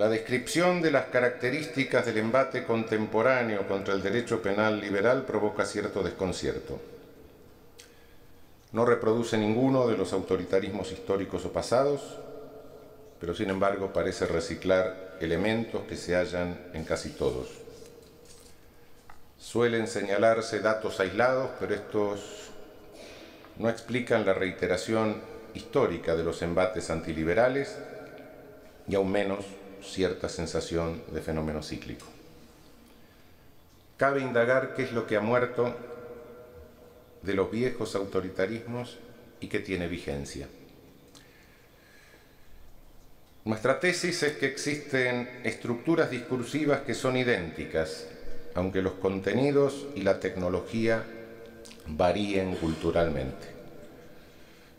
La 0.00 0.08
descripción 0.08 0.80
de 0.80 0.90
las 0.90 1.08
características 1.08 2.06
del 2.06 2.16
embate 2.16 2.64
contemporáneo 2.64 3.68
contra 3.68 3.92
el 3.92 4.00
derecho 4.00 4.40
penal 4.40 4.80
liberal 4.80 5.26
provoca 5.26 5.66
cierto 5.66 6.02
desconcierto. 6.02 6.80
No 8.72 8.86
reproduce 8.86 9.36
ninguno 9.36 9.86
de 9.86 9.98
los 9.98 10.14
autoritarismos 10.14 10.90
históricos 10.90 11.44
o 11.44 11.52
pasados, 11.52 12.16
pero 13.20 13.34
sin 13.34 13.50
embargo 13.50 13.92
parece 13.92 14.24
reciclar 14.24 15.18
elementos 15.20 15.82
que 15.82 15.98
se 15.98 16.16
hallan 16.16 16.58
en 16.72 16.84
casi 16.84 17.10
todos. 17.10 17.50
Suelen 19.38 19.86
señalarse 19.86 20.60
datos 20.60 20.98
aislados, 20.98 21.50
pero 21.60 21.74
estos 21.74 22.22
no 23.58 23.68
explican 23.68 24.24
la 24.24 24.32
reiteración 24.32 25.20
histórica 25.52 26.16
de 26.16 26.24
los 26.24 26.40
embates 26.40 26.88
antiliberales 26.88 27.76
y 28.88 28.94
aún 28.94 29.12
menos 29.12 29.44
cierta 29.82 30.28
sensación 30.28 31.02
de 31.12 31.20
fenómeno 31.20 31.62
cíclico. 31.62 32.06
Cabe 33.96 34.20
indagar 34.20 34.74
qué 34.74 34.84
es 34.84 34.92
lo 34.92 35.06
que 35.06 35.16
ha 35.16 35.20
muerto 35.20 35.76
de 37.22 37.34
los 37.34 37.50
viejos 37.50 37.94
autoritarismos 37.94 38.98
y 39.40 39.48
que 39.48 39.60
tiene 39.60 39.88
vigencia. 39.88 40.48
Nuestra 43.44 43.80
tesis 43.80 44.22
es 44.22 44.32
que 44.34 44.46
existen 44.46 45.28
estructuras 45.44 46.10
discursivas 46.10 46.80
que 46.80 46.94
son 46.94 47.16
idénticas, 47.16 48.06
aunque 48.54 48.82
los 48.82 48.94
contenidos 48.94 49.86
y 49.94 50.02
la 50.02 50.20
tecnología 50.20 51.04
varíen 51.86 52.54
culturalmente. 52.56 53.48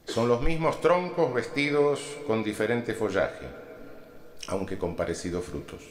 Son 0.06 0.28
los 0.28 0.42
mismos 0.42 0.82
troncos 0.82 1.34
vestidos 1.34 2.02
con 2.28 2.44
diferente 2.44 2.94
follaje 2.94 3.61
aunque 4.48 4.78
con 4.78 4.96
parecidos 4.96 5.46
frutos. 5.46 5.82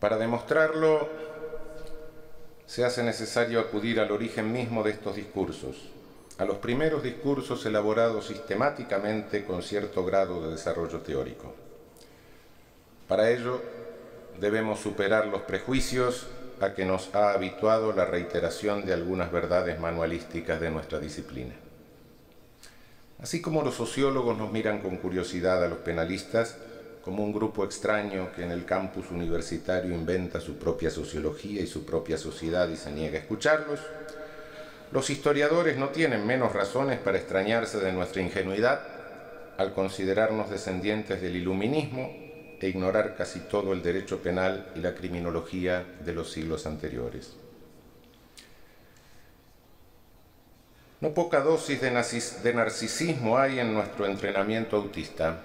Para 0.00 0.16
demostrarlo, 0.16 1.08
se 2.66 2.84
hace 2.84 3.02
necesario 3.02 3.60
acudir 3.60 3.98
al 3.98 4.12
origen 4.12 4.52
mismo 4.52 4.82
de 4.82 4.90
estos 4.90 5.16
discursos, 5.16 5.88
a 6.38 6.44
los 6.44 6.58
primeros 6.58 7.02
discursos 7.02 7.64
elaborados 7.66 8.26
sistemáticamente 8.26 9.44
con 9.44 9.62
cierto 9.62 10.04
grado 10.04 10.42
de 10.42 10.52
desarrollo 10.52 11.00
teórico. 11.00 11.54
Para 13.08 13.30
ello, 13.30 13.60
debemos 14.38 14.80
superar 14.80 15.26
los 15.26 15.42
prejuicios 15.42 16.28
a 16.60 16.74
que 16.74 16.84
nos 16.84 17.14
ha 17.14 17.32
habituado 17.32 17.92
la 17.92 18.04
reiteración 18.04 18.84
de 18.84 18.92
algunas 18.92 19.32
verdades 19.32 19.80
manualísticas 19.80 20.60
de 20.60 20.70
nuestra 20.70 20.98
disciplina. 20.98 21.54
Así 23.20 23.42
como 23.42 23.62
los 23.62 23.74
sociólogos 23.74 24.38
nos 24.38 24.52
miran 24.52 24.80
con 24.80 24.96
curiosidad 24.96 25.64
a 25.64 25.68
los 25.68 25.78
penalistas 25.78 26.56
como 27.02 27.24
un 27.24 27.32
grupo 27.32 27.64
extraño 27.64 28.30
que 28.36 28.44
en 28.44 28.50
el 28.50 28.64
campus 28.64 29.10
universitario 29.10 29.94
inventa 29.94 30.40
su 30.40 30.56
propia 30.56 30.90
sociología 30.90 31.62
y 31.62 31.66
su 31.66 31.84
propia 31.84 32.18
sociedad 32.18 32.68
y 32.68 32.76
se 32.76 32.92
niega 32.92 33.16
a 33.16 33.22
escucharlos, 33.22 33.80
los 34.92 35.10
historiadores 35.10 35.78
no 35.78 35.88
tienen 35.88 36.26
menos 36.26 36.52
razones 36.52 36.98
para 36.98 37.18
extrañarse 37.18 37.78
de 37.78 37.92
nuestra 37.92 38.22
ingenuidad 38.22 38.80
al 39.56 39.74
considerarnos 39.74 40.50
descendientes 40.50 41.20
del 41.20 41.36
iluminismo 41.36 42.10
e 42.60 42.68
ignorar 42.68 43.16
casi 43.16 43.40
todo 43.40 43.72
el 43.72 43.82
derecho 43.82 44.18
penal 44.18 44.70
y 44.76 44.80
la 44.80 44.94
criminología 44.94 45.84
de 46.04 46.12
los 46.12 46.30
siglos 46.30 46.66
anteriores. 46.66 47.47
No 51.00 51.14
poca 51.14 51.40
dosis 51.40 51.80
de, 51.80 52.52
narcisismo 52.54 53.38
hay 53.38 53.60
en 53.60 53.72
nuestro 53.72 54.06
entrenamiento 54.06 54.76
autista. 54.76 55.40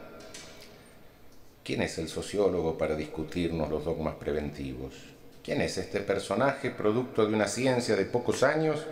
¿Quién 1.63 1.83
es 1.83 1.99
el 1.99 2.09
sociólogo 2.09 2.77
para 2.77 2.95
discutirnos 2.95 3.69
los 3.69 3.85
dogmas 3.85 4.15
preventivos? 4.15 4.95
¿Quién 5.43 5.61
es 5.61 5.77
este 5.77 5.99
personaje 5.99 6.71
producto 6.71 7.25
de 7.25 7.35
una 7.35 7.47
ciencia 7.47 7.95
de 7.95 8.05
pocos 8.05 8.41
años 8.41 8.83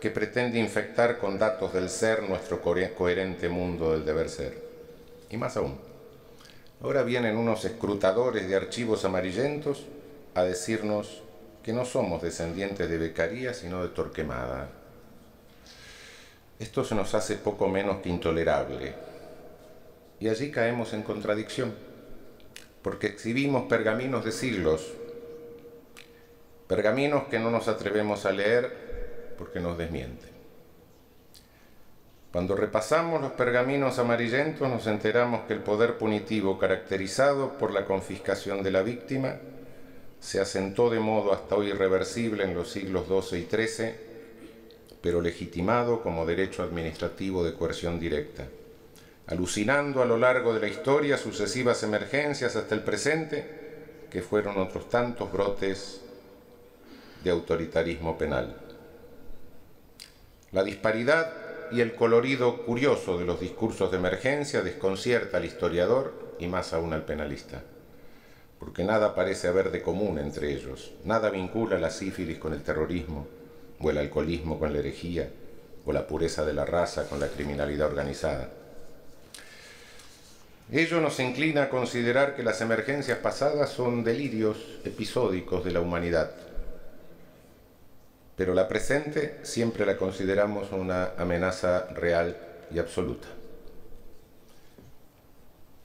que 0.00 0.10
pretende 0.10 0.58
infectar 0.58 1.18
con 1.18 1.38
datos 1.38 1.72
del 1.72 1.88
ser 1.88 2.28
nuestro 2.28 2.60
coherente 2.60 3.48
mundo 3.48 3.92
del 3.92 4.04
deber 4.04 4.28
ser? 4.28 4.62
Y 5.30 5.38
más 5.38 5.56
aún, 5.56 5.78
Ahora 6.82 7.04
vienen 7.04 7.36
unos 7.36 7.64
escrutadores 7.64 8.48
de 8.48 8.56
archivos 8.56 9.04
amarillentos 9.04 9.86
a 10.34 10.42
decirnos 10.42 11.22
que 11.62 11.72
no 11.72 11.84
somos 11.84 12.22
descendientes 12.22 12.90
de 12.90 12.98
Becaría, 12.98 13.54
sino 13.54 13.84
de 13.84 13.90
Torquemada. 13.90 14.81
Esto 16.62 16.84
se 16.84 16.94
nos 16.94 17.12
hace 17.16 17.34
poco 17.38 17.66
menos 17.66 17.96
que 18.02 18.08
intolerable. 18.08 18.94
Y 20.20 20.28
allí 20.28 20.52
caemos 20.52 20.92
en 20.92 21.02
contradicción, 21.02 21.74
porque 22.82 23.08
exhibimos 23.08 23.64
pergaminos 23.64 24.24
de 24.24 24.30
siglos, 24.30 24.92
pergaminos 26.68 27.24
que 27.24 27.40
no 27.40 27.50
nos 27.50 27.66
atrevemos 27.66 28.26
a 28.26 28.30
leer 28.30 29.34
porque 29.36 29.58
nos 29.58 29.76
desmienten. 29.76 30.30
Cuando 32.30 32.54
repasamos 32.54 33.20
los 33.20 33.32
pergaminos 33.32 33.98
amarillentos 33.98 34.68
nos 34.68 34.86
enteramos 34.86 35.40
que 35.48 35.54
el 35.54 35.64
poder 35.64 35.98
punitivo 35.98 36.60
caracterizado 36.60 37.58
por 37.58 37.72
la 37.72 37.84
confiscación 37.86 38.62
de 38.62 38.70
la 38.70 38.82
víctima 38.82 39.34
se 40.20 40.40
asentó 40.40 40.90
de 40.90 41.00
modo 41.00 41.32
hasta 41.32 41.56
hoy 41.56 41.70
irreversible 41.70 42.44
en 42.44 42.54
los 42.54 42.70
siglos 42.70 43.06
XII 43.08 43.40
y 43.40 43.48
XIII, 43.50 44.11
pero 45.02 45.20
legitimado 45.20 46.00
como 46.00 46.24
derecho 46.24 46.62
administrativo 46.62 47.44
de 47.44 47.54
coerción 47.54 47.98
directa, 47.98 48.46
alucinando 49.26 50.00
a 50.00 50.06
lo 50.06 50.16
largo 50.16 50.54
de 50.54 50.60
la 50.60 50.68
historia 50.68 51.18
sucesivas 51.18 51.82
emergencias 51.82 52.54
hasta 52.54 52.74
el 52.74 52.82
presente, 52.82 53.60
que 54.10 54.22
fueron 54.22 54.58
otros 54.58 54.88
tantos 54.88 55.32
brotes 55.32 56.00
de 57.24 57.30
autoritarismo 57.30 58.16
penal. 58.16 58.56
La 60.52 60.62
disparidad 60.62 61.32
y 61.72 61.80
el 61.80 61.94
colorido 61.94 62.64
curioso 62.64 63.18
de 63.18 63.24
los 63.24 63.40
discursos 63.40 63.90
de 63.90 63.96
emergencia 63.96 64.60
desconcierta 64.60 65.38
al 65.38 65.46
historiador 65.46 66.34
y 66.38 66.46
más 66.46 66.72
aún 66.74 66.92
al 66.92 67.04
penalista, 67.04 67.62
porque 68.58 68.84
nada 68.84 69.14
parece 69.14 69.48
haber 69.48 69.70
de 69.70 69.82
común 69.82 70.18
entre 70.18 70.52
ellos, 70.52 70.92
nada 71.04 71.30
vincula 71.30 71.78
la 71.78 71.90
sífilis 71.90 72.38
con 72.38 72.52
el 72.52 72.62
terrorismo, 72.62 73.26
o 73.82 73.90
el 73.90 73.98
alcoholismo 73.98 74.58
con 74.58 74.72
la 74.72 74.78
herejía, 74.78 75.28
o 75.84 75.92
la 75.92 76.06
pureza 76.06 76.44
de 76.44 76.52
la 76.52 76.64
raza 76.64 77.08
con 77.08 77.18
la 77.20 77.28
criminalidad 77.28 77.88
organizada. 77.88 78.48
Ello 80.70 81.00
nos 81.00 81.18
inclina 81.20 81.64
a 81.64 81.68
considerar 81.68 82.34
que 82.34 82.42
las 82.42 82.60
emergencias 82.60 83.18
pasadas 83.18 83.70
son 83.70 84.04
delirios 84.04 84.56
episódicos 84.84 85.64
de 85.64 85.72
la 85.72 85.80
humanidad, 85.80 86.30
pero 88.36 88.54
la 88.54 88.68
presente 88.68 89.38
siempre 89.42 89.84
la 89.84 89.96
consideramos 89.96 90.72
una 90.72 91.10
amenaza 91.18 91.88
real 91.94 92.36
y 92.72 92.78
absoluta. 92.78 93.28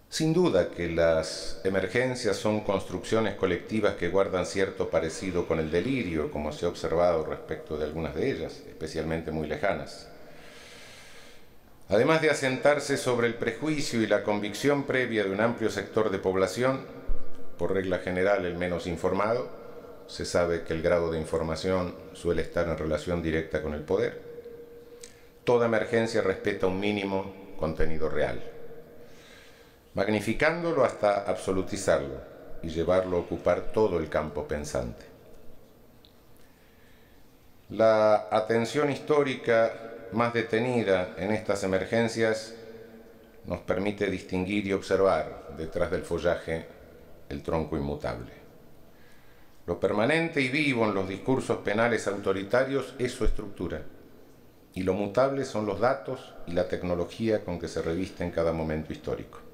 Sin 0.09 0.33
duda 0.33 0.69
que 0.69 0.89
las 0.89 1.59
emergencias 1.65 2.37
son 2.37 2.61
construcciones 2.61 3.35
colectivas 3.35 3.95
que 3.95 4.07
guardan 4.07 4.45
cierto 4.45 4.89
parecido 4.89 5.45
con 5.47 5.59
el 5.59 5.69
delirio, 5.69 6.31
como 6.31 6.53
se 6.53 6.65
ha 6.65 6.69
observado 6.69 7.25
respecto 7.25 7.77
de 7.77 7.85
algunas 7.85 8.15
de 8.15 8.31
ellas, 8.31 8.61
especialmente 8.69 9.31
muy 9.31 9.47
lejanas. 9.47 10.07
Además 11.89 12.21
de 12.21 12.29
asentarse 12.29 12.95
sobre 12.95 13.27
el 13.27 13.35
prejuicio 13.35 14.01
y 14.01 14.07
la 14.07 14.23
convicción 14.23 14.83
previa 14.83 15.25
de 15.25 15.31
un 15.31 15.41
amplio 15.41 15.69
sector 15.69 16.09
de 16.09 16.19
población, 16.19 16.85
por 17.57 17.73
regla 17.73 17.99
general 17.99 18.45
el 18.45 18.55
menos 18.55 18.87
informado, 18.87 19.49
se 20.07 20.23
sabe 20.23 20.63
que 20.63 20.73
el 20.73 20.81
grado 20.81 21.11
de 21.11 21.19
información 21.19 21.95
suele 22.13 22.43
estar 22.43 22.67
en 22.69 22.77
relación 22.77 23.21
directa 23.21 23.61
con 23.61 23.73
el 23.73 23.81
poder. 23.81 24.21
Toda 25.43 25.65
emergencia 25.65 26.21
respeta 26.21 26.67
un 26.67 26.79
mínimo 26.79 27.33
contenido 27.57 28.09
real, 28.09 28.56
magnificándolo 29.97 30.85
hasta 30.85 31.23
absolutizarlo 31.23 32.21
y 32.61 32.69
llevarlo 32.69 33.17
a 33.17 33.21
ocupar 33.21 33.71
todo 33.73 33.97
el 33.97 34.09
campo 34.09 34.47
pensante. 34.47 35.03
La 37.71 38.27
atención 38.29 38.91
histórica 38.91 39.73
más 40.11 40.35
detenida 40.35 41.15
en 41.17 41.31
estas 41.31 41.63
emergencias 41.63 42.53
nos 43.45 43.61
permite 43.61 44.07
distinguir 44.11 44.67
y 44.67 44.73
observar 44.73 45.55
detrás 45.57 45.89
del 45.89 46.03
follaje 46.03 46.67
el 47.29 47.41
tronco 47.41 47.75
inmutable. 47.75 48.33
Lo 49.65 49.79
permanente 49.79 50.41
y 50.41 50.49
vivo 50.49 50.85
en 50.85 50.93
los 50.93 51.09
discursos 51.09 51.57
penales 51.57 52.07
autoritarios 52.07 52.93
es 52.99 53.13
su 53.13 53.25
estructura, 53.25 53.81
y 54.75 54.83
lo 54.83 54.93
mutable 54.93 55.43
son 55.43 55.65
los 55.65 55.79
datos 55.79 56.35
y 56.45 56.51
la 56.51 56.67
tecnología 56.67 57.43
con 57.43 57.57
que 57.57 57.67
se 57.67 57.81
reviste 57.81 58.23
en 58.23 58.29
cada 58.29 58.53
momento 58.53 58.93
histórico. 58.93 59.46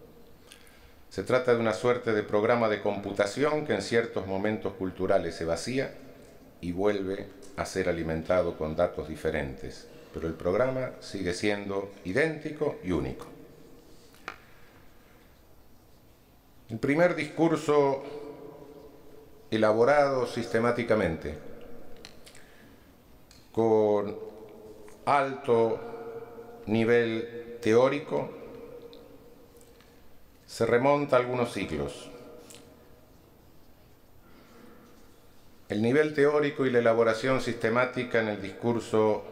Se 1.13 1.21
trata 1.21 1.53
de 1.53 1.59
una 1.59 1.73
suerte 1.73 2.11
de 2.11 2.23
programa 2.23 2.69
de 2.69 2.81
computación 2.81 3.67
que 3.67 3.75
en 3.75 3.83
ciertos 3.83 4.25
momentos 4.25 4.73
culturales 4.73 5.35
se 5.35 5.45
vacía 5.45 5.93
y 6.59 6.71
vuelve 6.71 7.27
a 7.55 7.67
ser 7.67 7.87
alimentado 7.87 8.57
con 8.57 8.75
datos 8.75 9.09
diferentes, 9.09 9.87
pero 10.11 10.27
el 10.27 10.33
programa 10.33 10.93
sigue 11.01 11.35
siendo 11.35 11.91
idéntico 12.03 12.77
y 12.83 12.93
único. 12.93 13.27
El 16.71 16.79
primer 16.79 17.13
discurso 17.13 18.01
elaborado 19.51 20.25
sistemáticamente, 20.25 21.37
con 23.51 24.17
alto 25.05 26.63
nivel 26.65 27.59
teórico, 27.61 28.42
se 30.53 30.67
remonta 30.67 31.15
a 31.15 31.19
algunos 31.19 31.51
siglos. 31.51 32.11
El 35.67 35.81
nivel 35.81 36.13
teórico 36.13 36.67
y 36.67 36.69
la 36.69 36.77
elaboración 36.77 37.41
sistemática 37.41 38.19
en 38.19 38.27
el 38.27 38.39
discurso 38.39 39.23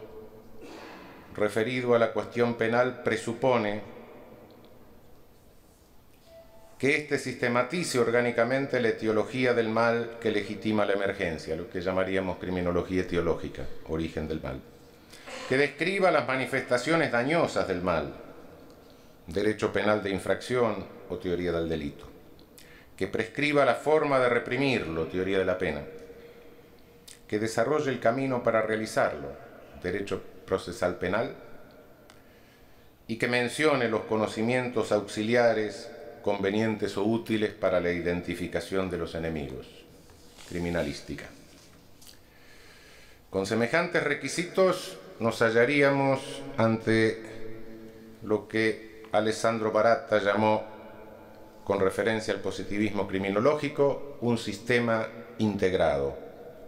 referido 1.36 1.94
a 1.94 2.00
la 2.00 2.12
cuestión 2.12 2.54
penal 2.54 3.04
presupone 3.04 3.82
que 6.76 6.96
éste 6.96 7.20
sistematice 7.20 8.00
orgánicamente 8.00 8.80
la 8.80 8.88
etiología 8.88 9.54
del 9.54 9.68
mal 9.68 10.16
que 10.20 10.32
legitima 10.32 10.84
la 10.84 10.94
emergencia, 10.94 11.54
lo 11.54 11.70
que 11.70 11.82
llamaríamos 11.82 12.38
criminología 12.38 13.02
etiológica, 13.02 13.62
origen 13.88 14.26
del 14.26 14.42
mal, 14.42 14.60
que 15.48 15.56
describa 15.56 16.10
las 16.10 16.26
manifestaciones 16.26 17.12
dañosas 17.12 17.68
del 17.68 17.80
mal, 17.80 18.12
derecho 19.26 19.72
penal 19.72 20.02
de 20.02 20.10
infracción 20.10 20.84
o 21.08 21.16
teoría 21.18 21.52
del 21.52 21.68
delito, 21.68 22.06
que 22.96 23.06
prescriba 23.06 23.64
la 23.64 23.74
forma 23.74 24.18
de 24.18 24.28
reprimirlo, 24.28 25.06
teoría 25.06 25.38
de 25.38 25.44
la 25.44 25.58
pena, 25.58 25.82
que 27.26 27.38
desarrolle 27.38 27.90
el 27.90 28.00
camino 28.00 28.42
para 28.42 28.62
realizarlo, 28.62 29.32
derecho 29.82 30.22
procesal 30.46 30.96
penal, 30.96 31.34
y 33.06 33.16
que 33.16 33.28
mencione 33.28 33.88
los 33.88 34.02
conocimientos 34.02 34.92
auxiliares 34.92 35.90
convenientes 36.22 36.96
o 36.96 37.04
útiles 37.04 37.52
para 37.52 37.80
la 37.80 37.90
identificación 37.90 38.88
de 38.90 38.98
los 38.98 39.14
enemigos. 39.14 39.66
Criminalística. 40.48 41.24
Con 43.30 43.46
semejantes 43.46 44.02
requisitos 44.02 44.98
nos 45.18 45.40
hallaríamos 45.40 46.42
ante 46.58 47.22
lo 48.22 48.46
que 48.46 48.91
Alessandro 49.12 49.70
Baratta 49.72 50.18
llamó, 50.20 50.64
con 51.64 51.80
referencia 51.80 52.32
al 52.32 52.40
positivismo 52.40 53.06
criminológico, 53.06 54.16
un 54.22 54.38
sistema 54.38 55.06
integrado, 55.38 56.16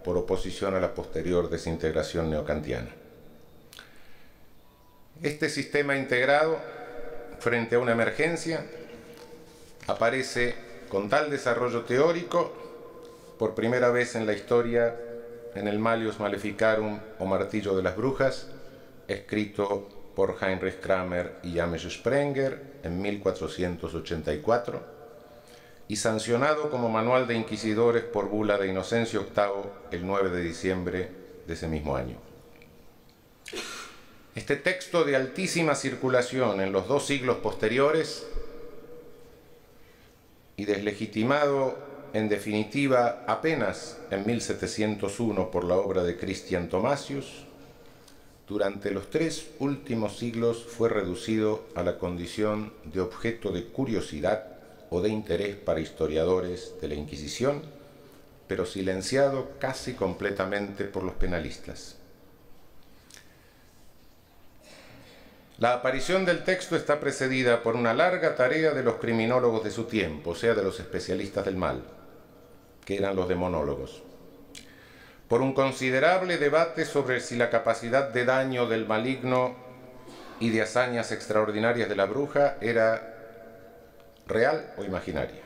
por 0.03 0.15
oposición 0.15 0.75
a 0.75 0.79
la 0.79 0.93
posterior 0.93 1.49
desintegración 1.49 2.29
neocantiana. 2.29 2.89
Este 5.23 5.49
sistema 5.49 5.95
integrado, 5.95 6.59
frente 7.39 7.75
a 7.75 7.79
una 7.79 7.93
emergencia, 7.93 8.63
aparece 9.87 10.55
con 10.89 11.09
tal 11.09 11.31
desarrollo 11.31 11.83
teórico 11.83 12.53
por 13.39 13.55
primera 13.55 13.89
vez 13.89 14.15
en 14.15 14.27
la 14.27 14.33
historia 14.33 14.95
en 15.55 15.67
el 15.67 15.79
Malius 15.79 16.19
Maleficarum 16.19 16.99
o 17.17 17.25
Martillo 17.25 17.75
de 17.75 17.81
las 17.81 17.95
Brujas, 17.95 18.47
escrito 19.07 19.94
por 20.15 20.37
Heinrich 20.41 20.79
Kramer 20.79 21.39
y 21.43 21.55
James 21.55 21.83
Sprenger 21.83 22.79
en 22.83 23.01
1484 23.01 24.95
y 25.87 25.95
sancionado 25.97 26.69
como 26.69 26.89
manual 26.89 27.27
de 27.27 27.35
inquisidores 27.35 28.03
por 28.03 28.29
bula 28.29 28.57
de 28.57 28.67
Inocencio 28.67 29.27
VIII 29.35 29.71
el 29.91 30.07
9 30.07 30.29
de 30.29 30.41
diciembre 30.41 31.09
de 31.45 31.53
ese 31.53 31.67
mismo 31.67 31.95
año. 31.95 32.17
Este 34.33 34.55
texto 34.55 35.03
de 35.03 35.15
altísima 35.15 35.75
circulación 35.75 36.59
en 36.59 36.71
los 36.71 36.87
dos 36.87 37.05
siglos 37.05 37.37
posteriores 37.37 38.25
y 40.57 40.65
deslegitimado 40.65 41.77
en 42.13 42.29
definitiva 42.29 43.23
apenas 43.27 43.97
en 44.09 44.25
1701 44.25 45.51
por 45.51 45.65
la 45.65 45.75
obra 45.75 46.03
de 46.03 46.17
Christian 46.17 46.69
Thomasius, 46.69 47.44
durante 48.47 48.91
los 48.91 49.09
tres 49.09 49.47
últimos 49.59 50.17
siglos 50.17 50.63
fue 50.63 50.89
reducido 50.89 51.63
a 51.73 51.83
la 51.83 51.97
condición 51.97 52.73
de 52.83 53.01
objeto 53.01 53.51
de 53.51 53.65
curiosidad 53.65 54.45
o 54.91 55.01
de 55.01 55.09
interés 55.09 55.55
para 55.55 55.79
historiadores 55.79 56.75
de 56.79 56.87
la 56.87 56.95
Inquisición, 56.95 57.63
pero 58.47 58.65
silenciado 58.65 59.49
casi 59.59 59.93
completamente 59.93 60.85
por 60.85 61.03
los 61.03 61.15
penalistas. 61.15 61.97
La 65.57 65.73
aparición 65.73 66.25
del 66.25 66.43
texto 66.43 66.75
está 66.75 66.99
precedida 66.99 67.63
por 67.63 67.75
una 67.75 67.93
larga 67.93 68.35
tarea 68.35 68.73
de 68.73 68.83
los 68.83 68.95
criminólogos 68.95 69.63
de 69.63 69.71
su 69.71 69.85
tiempo, 69.85 70.31
o 70.31 70.35
sea, 70.35 70.53
de 70.53 70.61
los 70.61 70.79
especialistas 70.79 71.45
del 71.45 71.55
mal, 71.55 71.81
que 72.83 72.97
eran 72.97 73.15
los 73.15 73.29
demonólogos, 73.29 74.03
por 75.27 75.41
un 75.41 75.53
considerable 75.53 76.37
debate 76.37 76.85
sobre 76.85 77.19
si 77.19 77.35
la 77.35 77.49
capacidad 77.49 78.09
de 78.09 78.25
daño 78.25 78.67
del 78.67 78.85
maligno 78.85 79.55
y 80.39 80.49
de 80.49 80.61
hazañas 80.61 81.11
extraordinarias 81.11 81.89
de 81.89 81.95
la 81.95 82.05
bruja 82.05 82.57
era 82.61 83.13
real 84.27 84.73
o 84.77 84.83
imaginaria, 84.83 85.41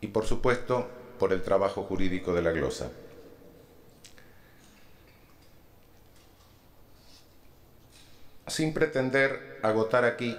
y 0.00 0.08
por 0.08 0.24
supuesto 0.24 0.88
por 1.18 1.32
el 1.32 1.42
trabajo 1.42 1.82
jurídico 1.84 2.34
de 2.34 2.42
la 2.42 2.50
glosa. 2.50 2.90
sin 8.48 8.72
pretender 8.72 9.60
agotar 9.62 10.04
aquí 10.04 10.36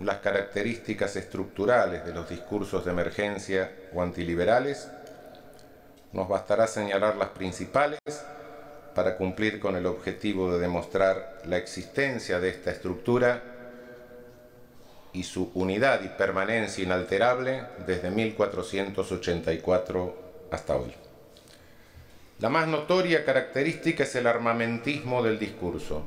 las 0.00 0.18
características 0.18 1.16
estructurales 1.16 2.04
de 2.04 2.12
los 2.12 2.28
discursos 2.28 2.84
de 2.84 2.90
emergencia 2.90 3.72
o 3.94 4.02
antiliberales, 4.02 4.88
nos 6.12 6.28
bastará 6.28 6.66
señalar 6.66 7.16
las 7.16 7.30
principales 7.30 8.00
para 8.94 9.16
cumplir 9.16 9.58
con 9.58 9.76
el 9.76 9.86
objetivo 9.86 10.52
de 10.52 10.60
demostrar 10.60 11.40
la 11.46 11.56
existencia 11.56 12.40
de 12.40 12.50
esta 12.50 12.70
estructura 12.70 13.42
y 15.12 15.24
su 15.24 15.50
unidad 15.54 16.02
y 16.02 16.08
permanencia 16.08 16.84
inalterable 16.84 17.62
desde 17.86 18.10
1484 18.10 20.16
hasta 20.50 20.76
hoy. 20.76 20.92
La 22.38 22.48
más 22.48 22.66
notoria 22.66 23.24
característica 23.24 24.02
es 24.02 24.14
el 24.16 24.26
armamentismo 24.26 25.22
del 25.22 25.38
discurso, 25.38 26.04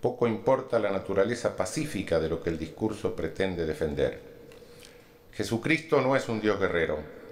poco 0.00 0.26
importa 0.26 0.78
la 0.78 0.90
naturaleza 0.90 1.56
pacífica 1.56 2.20
de 2.20 2.28
lo 2.28 2.42
que 2.42 2.50
el 2.50 2.58
discurso 2.58 3.14
pretende 3.14 3.66
defender. 3.66 4.20
Jesucristo 5.32 6.00
no 6.00 6.14
es 6.14 6.28
un 6.28 6.40
Dios 6.40 6.60
guerrero, 6.60 7.23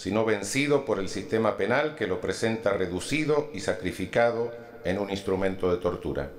sino 0.00 0.24
vencido 0.24 0.86
por 0.86 0.98
el 0.98 1.10
sistema 1.10 1.58
penal 1.58 1.94
que 1.94 2.06
lo 2.06 2.22
presenta 2.22 2.72
reducido 2.72 3.50
y 3.52 3.60
sacrificado 3.60 4.50
en 4.82 4.98
un 4.98 5.10
instrumento 5.10 5.70
de 5.70 5.76
tortura. 5.76 6.30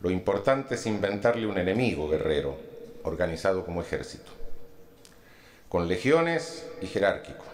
Lo 0.00 0.08
importante 0.08 0.76
es 0.76 0.86
inventarle 0.86 1.48
un 1.48 1.58
enemigo 1.58 2.08
guerrero, 2.08 2.56
organizado 3.02 3.64
como 3.64 3.82
ejército, 3.82 4.30
con 5.68 5.88
legiones 5.88 6.64
y 6.80 6.86
jerárquico. 6.86 7.44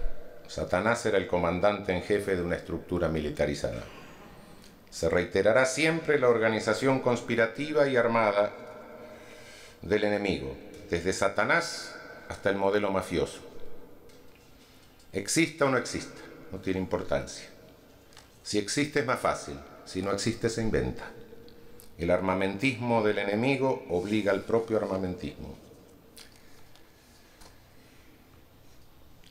Satanás 0.49 1.07
era 1.07 1.17
el 1.17 1.29
comandante 1.29 1.95
en 1.95 2.03
jefe 2.03 2.37
de 2.37 2.43
una 2.43 2.57
estructura 2.57 3.09
militarizada. 3.09 3.85
Se 4.91 5.09
reiterará 5.09 5.65
siempre 5.65 6.19
la 6.19 6.29
organización 6.29 7.01
conspirativa 7.01 7.89
y 7.89 7.97
armada 7.97 8.53
del 9.81 10.05
enemigo, 10.05 10.55
desde 10.91 11.15
Satanás 11.15 11.95
hasta 12.29 12.51
el 12.51 12.57
modelo 12.57 12.91
mafioso. 12.91 13.48
Exista 15.13 15.65
o 15.65 15.71
no 15.71 15.79
exista, 15.79 16.21
no 16.53 16.59
tiene 16.59 16.81
importancia. 16.81 17.49
Si 18.43 18.59
existe 18.59 19.01
es 19.01 19.07
más 19.07 19.21
fácil, 19.21 19.59
si 19.85 20.03
no 20.03 20.13
existe 20.13 20.51
se 20.51 20.63
inventa. 20.63 21.05
El 21.97 22.11
armamentismo 22.11 23.03
del 23.03 23.19
enemigo 23.19 23.85
obliga 23.89 24.33
al 24.33 24.43
propio 24.43 24.77
armamentismo. 24.77 25.57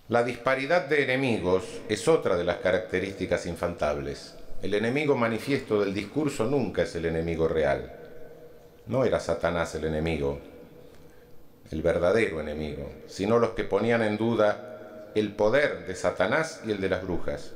La 0.10 0.24
disparidad 0.24 0.88
de 0.88 1.04
enemigos 1.04 1.64
es 1.90 2.08
otra 2.08 2.36
de 2.38 2.44
las 2.44 2.58
características 2.58 3.46
infantables. 3.46 4.36
El 4.62 4.74
enemigo 4.74 5.16
manifiesto 5.16 5.80
del 5.80 5.94
discurso 5.94 6.46
nunca 6.46 6.84
es 6.84 6.96
el 6.96 7.06
enemigo 7.06 7.48
real. 7.48 7.94
No 8.88 9.06
era 9.06 9.20
Satanás 9.20 9.76
el 9.76 9.86
enemigo, 9.86 10.40
el 11.72 11.82
verdadero 11.82 12.42
enemigo, 12.42 12.90
sino 13.08 13.38
los 13.38 13.52
que 13.52 13.64
ponían 13.66 14.02
en 14.02 14.18
duda 14.18 14.77
el 15.16 15.34
poder 15.34 15.86
de 15.88 15.96
Satanás 15.96 16.62
y 16.66 16.72
el 16.72 16.82
de 16.82 16.90
las 16.90 17.04
brujas. 17.04 17.52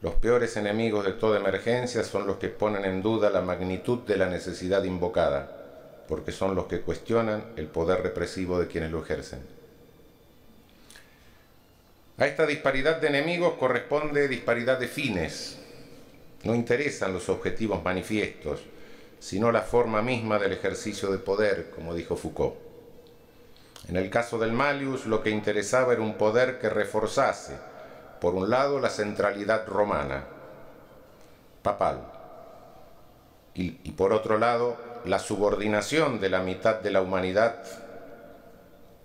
Los 0.00 0.14
peores 0.14 0.56
enemigos 0.56 1.04
de 1.04 1.12
toda 1.12 1.40
emergencia 1.40 2.04
son 2.04 2.26
los 2.26 2.36
que 2.36 2.48
ponen 2.48 2.84
en 2.84 3.02
duda 3.02 3.30
la 3.30 3.40
magnitud 3.40 4.00
de 4.00 4.16
la 4.16 4.26
necesidad 4.26 4.84
invocada, 4.84 6.04
porque 6.06 6.32
son 6.32 6.54
los 6.54 6.66
que 6.66 6.80
cuestionan 6.80 7.52
el 7.56 7.66
poder 7.66 8.02
represivo 8.02 8.60
de 8.60 8.68
quienes 8.68 8.92
lo 8.92 9.02
ejercen. 9.02 9.40
A 12.16 12.26
esta 12.26 12.46
disparidad 12.46 13.00
de 13.00 13.08
enemigos 13.08 13.54
corresponde 13.54 14.28
disparidad 14.28 14.78
de 14.78 14.88
fines, 14.88 15.58
no 16.44 16.54
interesan 16.54 17.12
los 17.12 17.28
objetivos 17.28 17.82
manifiestos, 17.82 18.60
sino 19.18 19.50
la 19.50 19.62
forma 19.62 20.02
misma 20.02 20.38
del 20.38 20.52
ejercicio 20.52 21.10
de 21.10 21.18
poder, 21.18 21.70
como 21.74 21.94
dijo 21.94 22.16
Foucault. 22.16 22.67
En 23.88 23.96
el 23.96 24.10
caso 24.10 24.38
del 24.38 24.52
Malius, 24.52 25.06
lo 25.06 25.22
que 25.22 25.30
interesaba 25.30 25.94
era 25.94 26.02
un 26.02 26.14
poder 26.14 26.58
que 26.58 26.68
reforzase, 26.68 27.56
por 28.20 28.34
un 28.34 28.50
lado, 28.50 28.80
la 28.80 28.90
centralidad 28.90 29.66
romana, 29.66 30.24
papal, 31.62 32.00
y, 33.54 33.78
y 33.84 33.92
por 33.92 34.12
otro 34.12 34.38
lado, 34.38 34.76
la 35.06 35.18
subordinación 35.18 36.20
de 36.20 36.28
la 36.28 36.40
mitad 36.40 36.80
de 36.80 36.90
la 36.90 37.00
humanidad 37.00 37.64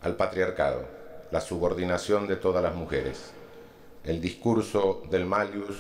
al 0.01 0.15
patriarcado, 0.15 0.85
la 1.31 1.39
subordinación 1.39 2.27
de 2.27 2.35
todas 2.35 2.61
las 2.61 2.75
mujeres. 2.75 3.31
El 4.03 4.19
discurso 4.19 5.03
del 5.09 5.25
Malius 5.25 5.77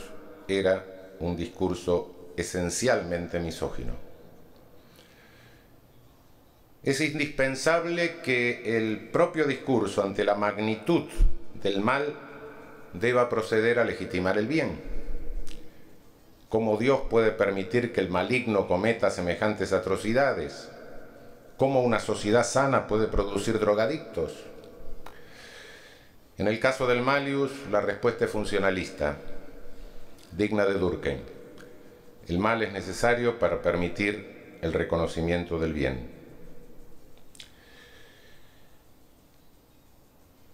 era 0.47 0.85
un 1.19 1.35
discurso 1.35 2.31
esencialmente 2.37 3.39
misógino. 3.39 4.12
Es 6.83 6.99
indispensable 6.99 8.17
que 8.21 8.77
el 8.77 9.07
propio 9.09 9.45
discurso 9.45 10.03
ante 10.03 10.25
la 10.25 10.35
magnitud 10.35 11.03
del 11.61 11.79
mal 11.79 12.13
deba 12.91 13.29
proceder 13.29 13.79
a 13.79 13.85
legitimar 13.85 14.37
el 14.37 14.47
bien. 14.47 14.81
¿Cómo 16.49 16.75
Dios 16.75 16.99
puede 17.09 17.31
permitir 17.31 17.93
que 17.93 18.01
el 18.01 18.09
maligno 18.09 18.67
cometa 18.67 19.09
semejantes 19.09 19.71
atrocidades? 19.71 20.69
¿Cómo 21.55 21.81
una 21.83 21.99
sociedad 21.99 22.45
sana 22.45 22.85
puede 22.85 23.07
producir 23.07 23.59
drogadictos? 23.59 24.33
En 26.37 26.49
el 26.49 26.59
caso 26.59 26.85
del 26.85 27.01
Malius, 27.01 27.51
la 27.71 27.79
respuesta 27.79 28.25
es 28.25 28.31
funcionalista 28.31 29.15
digna 30.33 30.65
de 30.65 30.73
Durkheim. 30.73 31.19
El 32.27 32.39
mal 32.39 32.61
es 32.61 32.73
necesario 32.73 33.39
para 33.39 33.61
permitir 33.61 34.57
el 34.61 34.73
reconocimiento 34.73 35.59
del 35.59 35.71
bien. 35.71 36.22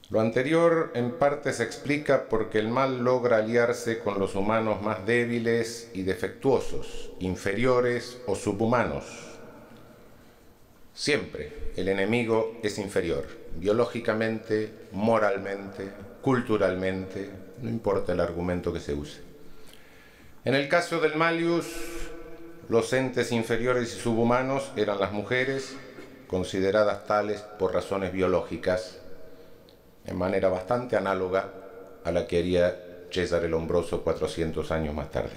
Lo 0.10 0.22
anterior 0.22 0.91
en 0.95 1.12
parte 1.12 1.54
se 1.54 1.62
explica 1.62 2.30
porque 2.30 2.58
el 2.58 2.67
mal 2.67 3.04
logra 3.04 3.38
aliarse 3.38 4.00
con 4.00 4.17
los 4.17 4.34
humanos 4.34 4.82
más 4.82 5.06
débiles 5.06 5.91
y 5.93 6.02
defectuosos, 6.02 7.12
inferiores 7.19 8.17
o 8.26 8.34
subhumanos. 8.36 9.06
Siempre 10.95 11.72
el 11.76 11.89
enemigo 11.89 12.58
es 12.63 12.80
inferior, 12.80 13.28
biológicamente, 13.58 14.74
moralmente, 14.93 15.91
culturalmente, 16.24 17.30
no 17.62 17.69
importa 17.69 18.13
el 18.13 18.19
argumento 18.19 18.74
que 18.74 18.80
se 18.80 18.95
use. 18.95 19.22
En 20.43 20.56
el 20.56 20.67
caso 20.67 21.00
del 21.00 21.17
Malius, 21.17 21.67
los 22.67 22.91
entes 22.93 23.32
inferiores 23.32 23.95
y 23.95 24.00
subhumanos 24.00 24.72
eran 24.76 25.00
las 25.00 25.12
mujeres, 25.12 25.76
consideradas 26.28 27.06
tales 27.06 27.41
por 27.60 27.76
razones 27.76 28.12
biológicas, 28.12 28.98
en 30.10 30.17
manera 30.17 30.50
bastante 30.50 30.95
análoga 30.98 31.52
a 32.04 32.12
la 32.12 32.26
que 32.26 32.39
haría 32.39 33.06
César 33.12 33.43
el 33.43 33.54
Hombroso 33.54 34.02
400 34.04 34.72
años 34.72 34.95
más 34.95 35.12
tarde. 35.12 35.36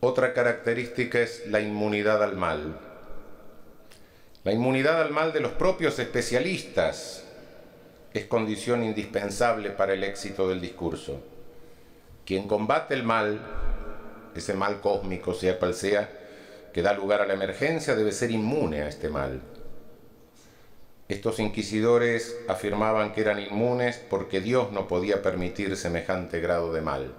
Otra 0.00 0.32
característica 0.32 1.20
es 1.20 1.46
la 1.48 1.60
inmunidad 1.60 2.22
al 2.22 2.36
mal. 2.36 2.78
La 4.44 4.52
inmunidad 4.52 5.00
al 5.00 5.10
mal 5.10 5.32
de 5.32 5.40
los 5.40 5.52
propios 5.52 5.98
especialistas 5.98 7.24
es 8.12 8.24
condición 8.26 8.84
indispensable 8.84 9.70
para 9.70 9.94
el 9.94 10.04
éxito 10.04 10.48
del 10.48 10.60
discurso. 10.60 11.20
Quien 12.24 12.46
combate 12.46 12.94
el 12.94 13.02
mal, 13.02 13.40
ese 14.34 14.54
mal 14.54 14.80
cósmico, 14.80 15.34
sea 15.34 15.58
cual 15.58 15.74
sea, 15.74 16.21
que 16.72 16.82
da 16.82 16.94
lugar 16.94 17.20
a 17.20 17.26
la 17.26 17.34
emergencia, 17.34 17.94
debe 17.94 18.12
ser 18.12 18.30
inmune 18.30 18.82
a 18.82 18.88
este 18.88 19.08
mal. 19.08 19.42
Estos 21.08 21.40
inquisidores 21.40 22.36
afirmaban 22.48 23.12
que 23.12 23.20
eran 23.20 23.38
inmunes 23.38 23.98
porque 24.08 24.40
Dios 24.40 24.72
no 24.72 24.88
podía 24.88 25.20
permitir 25.20 25.76
semejante 25.76 26.40
grado 26.40 26.72
de 26.72 26.80
mal. 26.80 27.14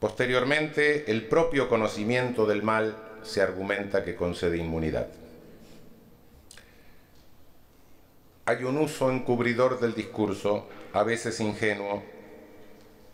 Posteriormente, 0.00 1.10
el 1.10 1.28
propio 1.28 1.68
conocimiento 1.68 2.44
del 2.46 2.62
mal 2.62 2.96
se 3.22 3.40
argumenta 3.40 4.04
que 4.04 4.16
concede 4.16 4.56
inmunidad. 4.58 5.06
Hay 8.46 8.64
un 8.64 8.76
uso 8.78 9.10
encubridor 9.10 9.80
del 9.80 9.94
discurso, 9.94 10.66
a 10.92 11.04
veces 11.04 11.40
ingenuo, 11.40 12.02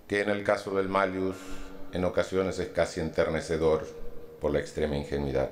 que 0.08 0.22
en 0.22 0.30
el 0.30 0.42
caso 0.42 0.74
del 0.74 0.88
Malius 0.88 1.36
en 1.92 2.04
ocasiones 2.04 2.58
es 2.58 2.68
casi 2.68 3.00
enternecedor 3.00 3.99
por 4.40 4.53
la 4.53 4.61
extrema 4.61 4.96
ingenuidad. 4.96 5.50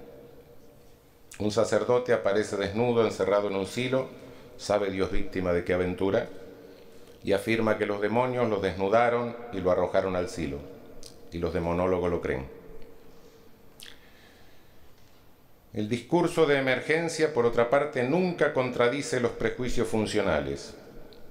Un 1.38 1.53
sacerdote 1.53 2.12
aparece 2.12 2.57
desnudo, 2.57 3.05
encerrado 3.05 3.48
en 3.48 3.57
un 3.57 3.66
silo, 3.66 4.09
sabe 4.57 4.90
Dios 4.90 5.12
víctima 5.12 5.53
de 5.53 5.64
qué 5.64 5.74
aventura, 5.74 6.29
y 7.22 7.33
afirma 7.33 7.79
que 7.79 7.87
los 7.87 8.01
demonios 8.01 8.48
lo 8.48 8.61
desnudaron 8.61 9.37
y 9.53 9.61
lo 9.61 9.70
arrojaron 9.70 10.16
al 10.16 10.29
silo, 10.29 10.59
y 11.31 11.38
los 11.38 11.53
demonólogos 11.53 12.11
lo 12.11 12.20
creen. 12.20 12.46
El 15.74 15.88
discurso 15.88 16.46
de 16.46 16.59
emergencia, 16.59 17.33
por 17.35 17.46
otra 17.46 17.70
parte, 17.70 18.03
nunca 18.03 18.53
contradice 18.53 19.20
los 19.20 19.33
prejuicios 19.33 19.87
funcionales. 19.87 20.74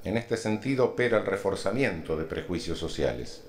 En 0.03 0.15
este 0.15 0.37
sentido 0.37 0.85
opera 0.85 1.17
el 1.17 1.25
reforzamiento 1.25 2.15
de 2.15 2.23
prejuicios 2.23 2.77
sociales, 2.77 3.43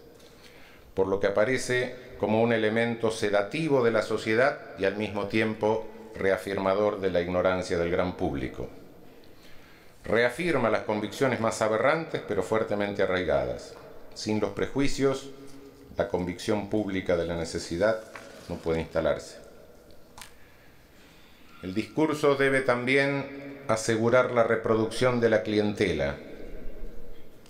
por 0.98 1.06
lo 1.06 1.20
que 1.20 1.28
aparece 1.28 1.94
como 2.18 2.42
un 2.42 2.52
elemento 2.52 3.12
sedativo 3.12 3.84
de 3.84 3.92
la 3.92 4.02
sociedad 4.02 4.58
y 4.80 4.84
al 4.84 4.96
mismo 4.96 5.28
tiempo 5.28 5.86
reafirmador 6.16 7.00
de 7.00 7.12
la 7.12 7.20
ignorancia 7.20 7.78
del 7.78 7.92
gran 7.92 8.16
público. 8.16 8.68
Reafirma 10.04 10.70
las 10.70 10.82
convicciones 10.82 11.38
más 11.38 11.62
aberrantes 11.62 12.20
pero 12.26 12.42
fuertemente 12.42 13.04
arraigadas. 13.04 13.74
Sin 14.14 14.40
los 14.40 14.50
prejuicios, 14.50 15.30
la 15.96 16.08
convicción 16.08 16.68
pública 16.68 17.16
de 17.16 17.26
la 17.26 17.36
necesidad 17.36 18.00
no 18.48 18.56
puede 18.56 18.80
instalarse. 18.80 19.36
El 21.62 21.74
discurso 21.74 22.34
debe 22.34 22.62
también 22.62 23.60
asegurar 23.68 24.32
la 24.32 24.42
reproducción 24.42 25.20
de 25.20 25.30
la 25.30 25.44
clientela. 25.44 26.16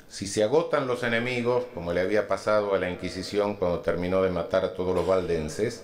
Si 0.08 0.26
se 0.26 0.42
agotan 0.42 0.86
los 0.86 1.02
enemigos, 1.02 1.64
como 1.74 1.92
le 1.92 2.00
había 2.00 2.26
pasado 2.28 2.74
a 2.74 2.78
la 2.78 2.88
Inquisición 2.88 3.56
cuando 3.56 3.80
terminó 3.80 4.22
de 4.22 4.30
matar 4.30 4.64
a 4.64 4.74
todos 4.74 4.94
los 4.94 5.06
valdenses, 5.06 5.82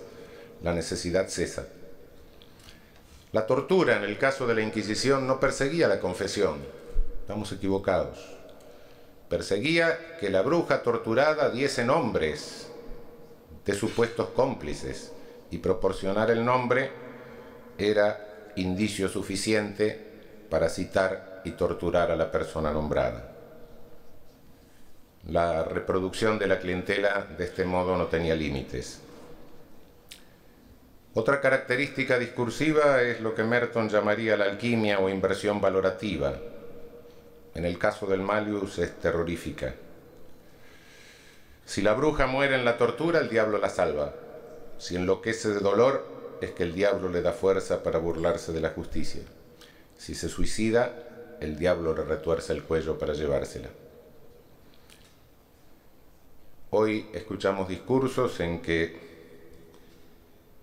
la 0.63 0.73
necesidad 0.73 1.27
cesa. 1.27 1.67
La 3.31 3.45
tortura, 3.45 3.97
en 3.97 4.03
el 4.03 4.17
caso 4.17 4.47
de 4.47 4.55
la 4.55 4.61
Inquisición, 4.61 5.27
no 5.27 5.39
perseguía 5.39 5.87
la 5.87 5.99
confesión. 5.99 6.57
Estamos 7.21 7.51
equivocados. 7.51 8.17
Perseguía 9.29 10.17
que 10.19 10.29
la 10.29 10.41
bruja 10.41 10.81
torturada 10.81 11.49
diese 11.49 11.85
nombres 11.85 12.67
de 13.63 13.73
supuestos 13.73 14.29
cómplices 14.29 15.11
y 15.51 15.59
proporcionar 15.59 16.31
el 16.31 16.43
nombre 16.43 16.91
era 17.77 18.51
indicio 18.55 19.07
suficiente 19.07 19.99
para 20.49 20.69
citar 20.69 21.41
y 21.45 21.51
torturar 21.51 22.09
a 22.09 22.15
la 22.15 22.31
persona 22.31 22.71
nombrada. 22.71 23.34
La 25.27 25.63
reproducción 25.63 26.37
de 26.37 26.45
la 26.45 26.59
clientela 26.59 27.27
de 27.35 27.45
este 27.45 27.65
modo 27.65 27.97
no 27.97 28.05
tenía 28.05 28.35
límites. 28.35 29.01
Otra 31.15 31.41
característica 31.41 32.19
discursiva 32.19 33.01
es 33.01 33.21
lo 33.21 33.33
que 33.33 33.43
Merton 33.43 33.89
llamaría 33.89 34.37
la 34.37 34.45
alquimia 34.45 34.99
o 34.99 35.09
inversión 35.09 35.59
valorativa. 35.59 36.35
En 37.55 37.65
el 37.65 37.79
caso 37.79 38.05
del 38.05 38.21
Malius 38.21 38.77
es 38.77 38.99
terrorífica. 38.99 39.73
Si 41.65 41.81
la 41.81 41.93
bruja 41.93 42.27
muere 42.27 42.53
en 42.55 42.65
la 42.65 42.77
tortura, 42.77 43.19
el 43.19 43.29
diablo 43.29 43.57
la 43.57 43.69
salva. 43.69 44.13
Si 44.77 44.95
enloquece 44.95 45.49
de 45.49 45.59
dolor, 45.59 46.05
es 46.41 46.51
que 46.51 46.63
el 46.63 46.75
diablo 46.75 47.09
le 47.09 47.23
da 47.23 47.31
fuerza 47.31 47.81
para 47.81 47.97
burlarse 47.97 48.51
de 48.51 48.61
la 48.61 48.69
justicia. 48.69 49.21
Si 49.97 50.13
se 50.13 50.29
suicida, 50.29 51.37
el 51.39 51.57
diablo 51.57 51.95
le 51.95 52.03
retuerce 52.03 52.53
el 52.53 52.61
cuello 52.61 52.99
para 52.99 53.13
llevársela. 53.13 53.69
Hoy 56.77 57.05
escuchamos 57.13 57.69
discursos 57.69 58.37
en 58.41 58.61
que 58.61 58.97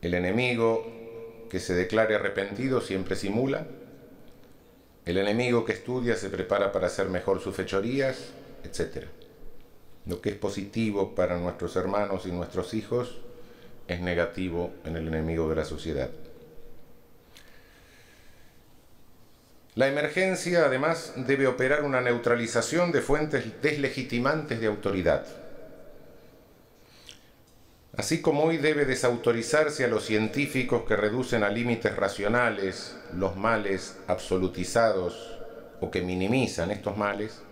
el 0.02 0.12
enemigo 0.12 0.84
que 1.48 1.58
se 1.58 1.72
declare 1.72 2.14
arrepentido 2.14 2.82
siempre 2.82 3.16
simula. 3.16 3.66
El 5.06 5.16
enemigo 5.16 5.64
que 5.64 5.72
estudia 5.72 6.14
se 6.16 6.28
prepara 6.28 6.70
para 6.70 6.88
hacer 6.88 7.08
mejor 7.08 7.40
sus 7.40 7.56
fechorías, 7.56 8.26
etc. 8.62 9.06
Lo 10.04 10.20
que 10.20 10.28
es 10.28 10.36
positivo 10.36 11.14
para 11.14 11.38
nuestros 11.38 11.76
hermanos 11.76 12.26
y 12.26 12.30
nuestros 12.30 12.74
hijos 12.74 13.16
es 13.88 14.02
negativo 14.02 14.70
en 14.84 14.96
el 14.96 15.08
enemigo 15.08 15.48
de 15.48 15.56
la 15.56 15.64
sociedad. 15.64 16.10
La 19.76 19.88
emergencia 19.88 20.66
además 20.66 21.14
debe 21.16 21.46
operar 21.46 21.84
una 21.84 22.02
neutralización 22.02 22.92
de 22.92 23.00
fuentes 23.00 23.62
deslegitimantes 23.62 24.60
de 24.60 24.66
autoridad. 24.66 25.41
Así 27.94 28.22
como 28.22 28.44
hoy 28.44 28.56
debe 28.56 28.86
desautorizarse 28.86 29.84
a 29.84 29.88
los 29.88 30.06
científicos 30.06 30.84
que 30.88 30.96
reducen 30.96 31.42
a 31.44 31.50
límites 31.50 31.94
racionales 31.94 32.96
los 33.14 33.36
males 33.36 33.98
absolutizados 34.06 35.38
o 35.80 35.90
que 35.90 36.00
minimizan 36.00 36.70
estos 36.70 36.96
males, 36.96 37.42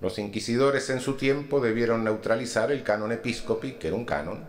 los 0.00 0.18
inquisidores 0.18 0.88
en 0.88 1.00
su 1.00 1.18
tiempo 1.18 1.60
debieron 1.60 2.02
neutralizar 2.02 2.72
el 2.72 2.82
canon 2.82 3.12
episcopi, 3.12 3.72
que 3.72 3.88
era 3.88 3.96
un 3.96 4.06
canon, 4.06 4.48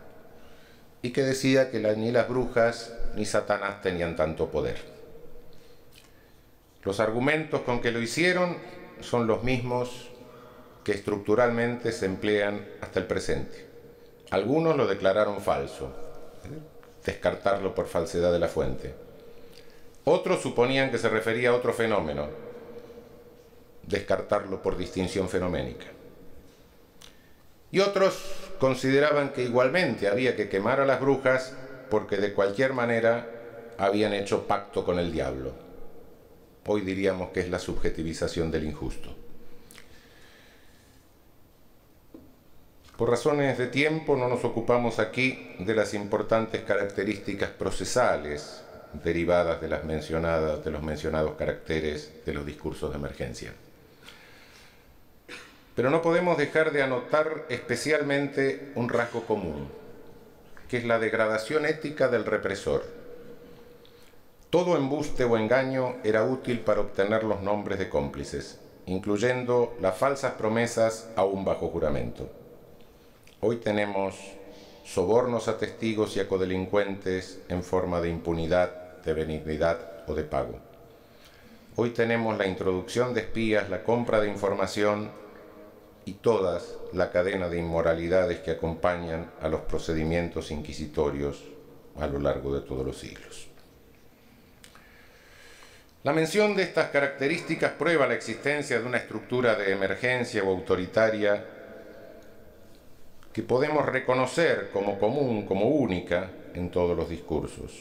y 1.01 1.11
que 1.11 1.23
decía 1.23 1.69
que 1.69 1.79
ni 1.97 2.11
las 2.13 2.29
brujas 2.29 2.93
ni 3.15 3.25
Satanás 3.25 3.81
tenían 3.81 4.15
tanto 4.15 4.51
poder. 4.51 4.77
Los 6.83 7.01
argumentos 7.01 7.61
con 7.61 7.81
que 7.81 7.91
lo 7.91 8.01
hicieron 8.01 8.57
son 9.01 9.27
los 9.27 9.43
mismos 9.43 10.09
que 10.85 10.93
estructuralmente 10.93 11.91
se 11.91 12.05
emplean 12.05 12.65
hasta 12.79 13.01
el 13.01 13.05
presente. 13.05 13.72
Algunos 14.33 14.75
lo 14.75 14.87
declararon 14.87 15.41
falso, 15.41 15.91
descartarlo 17.05 17.75
por 17.75 17.85
falsedad 17.85 18.31
de 18.31 18.39
la 18.39 18.47
fuente. 18.47 18.91
Otros 20.05 20.41
suponían 20.41 20.89
que 20.89 20.97
se 20.97 21.07
refería 21.07 21.49
a 21.49 21.53
otro 21.53 21.71
fenómeno, 21.71 22.29
descartarlo 23.83 24.59
por 24.59 24.75
distinción 24.75 25.29
fenoménica. 25.29 25.85
Y 27.69 27.81
otros 27.81 28.23
consideraban 28.57 29.33
que 29.33 29.43
igualmente 29.43 30.07
había 30.07 30.35
que 30.35 30.49
quemar 30.49 30.79
a 30.79 30.87
las 30.87 30.99
brujas 30.99 31.53
porque 31.91 32.17
de 32.17 32.33
cualquier 32.33 32.73
manera 32.73 33.29
habían 33.77 34.13
hecho 34.13 34.47
pacto 34.47 34.83
con 34.83 34.97
el 34.97 35.11
diablo. 35.11 35.53
Hoy 36.65 36.81
diríamos 36.81 37.29
que 37.29 37.41
es 37.41 37.51
la 37.51 37.59
subjetivización 37.59 38.49
del 38.49 38.63
injusto. 38.63 39.22
Por 42.97 43.09
razones 43.09 43.57
de 43.57 43.67
tiempo 43.67 44.15
no 44.15 44.27
nos 44.27 44.45
ocupamos 44.45 44.99
aquí 44.99 45.55
de 45.57 45.73
las 45.73 45.95
importantes 45.95 46.61
características 46.61 47.49
procesales 47.49 48.61
derivadas 49.03 49.59
de, 49.59 49.67
los 49.67 49.83
mencionados 49.83 51.35
caracteres 51.35 52.23
de 52.23 52.33
los 52.33 52.45
discursos 52.45 52.91
de 52.91 52.97
emergencia. 52.97 53.51
Pero 55.75 55.89
no 55.89 56.03
podemos 56.03 56.37
dejar 56.37 56.71
de 56.71 56.83
anotar 56.83 57.45
especialmente 57.49 58.71
un 58.75 58.89
rasgo 58.89 59.25
común, 59.25 59.69
que 60.69 60.77
es 60.77 60.85
la 60.85 60.99
degradación 60.99 61.65
ética 61.65 62.09
del 62.09 62.25
represor. 62.25 62.83
Todo 64.51 64.77
embuste 64.77 65.23
o 65.23 65.35
engaño 65.35 65.95
era 66.03 66.23
útil 66.25 66.59
para 66.59 66.81
obtener 66.81 67.23
los 67.23 67.41
nombres 67.41 67.79
de 67.79 67.89
cómplices, 67.89 68.59
incluyendo 68.85 69.75
las 69.81 69.97
falsas 69.97 70.33
promesas 70.33 71.09
aún 71.15 71.43
bajo 71.43 71.69
juramento. 71.69 72.42
Hoy 73.45 73.57
tenemos 73.57 74.15
sobornos 74.85 75.49
a 75.49 75.57
testigos 75.57 76.15
y 76.15 76.21
a 76.21 76.29
codelincuentes 76.29 77.41
en 77.49 77.61
forma 77.61 77.99
de 77.99 78.07
impunidad, 78.07 79.01
de 79.03 79.11
benignidad 79.11 80.05
o 80.07 80.15
de 80.15 80.23
pago. 80.23 80.61
Hoy 81.75 81.89
tenemos 81.89 82.37
la 82.37 82.47
introducción 82.47 83.13
de 83.13 83.19
espías, 83.19 83.69
la 83.69 83.83
compra 83.83 84.21
de 84.21 84.29
información 84.29 85.11
y 86.05 86.13
toda 86.13 86.61
la 86.93 87.11
cadena 87.11 87.49
de 87.49 87.59
inmoralidades 87.59 88.39
que 88.39 88.51
acompañan 88.51 89.29
a 89.41 89.49
los 89.49 89.59
procedimientos 89.59 90.49
inquisitorios 90.49 91.43
a 91.99 92.07
lo 92.07 92.19
largo 92.19 92.55
de 92.55 92.61
todos 92.61 92.85
los 92.85 92.97
siglos. 92.97 93.49
La 96.03 96.13
mención 96.13 96.55
de 96.55 96.63
estas 96.63 96.91
características 96.91 97.73
prueba 97.73 98.07
la 98.07 98.13
existencia 98.13 98.79
de 98.79 98.85
una 98.85 98.99
estructura 98.99 99.55
de 99.55 99.73
emergencia 99.73 100.45
o 100.45 100.49
autoritaria 100.49 101.52
que 103.33 103.41
podemos 103.41 103.85
reconocer 103.85 104.69
como 104.71 104.99
común, 104.99 105.45
como 105.45 105.65
única 105.65 106.29
en 106.53 106.69
todos 106.69 106.95
los 106.95 107.09
discursos. 107.09 107.71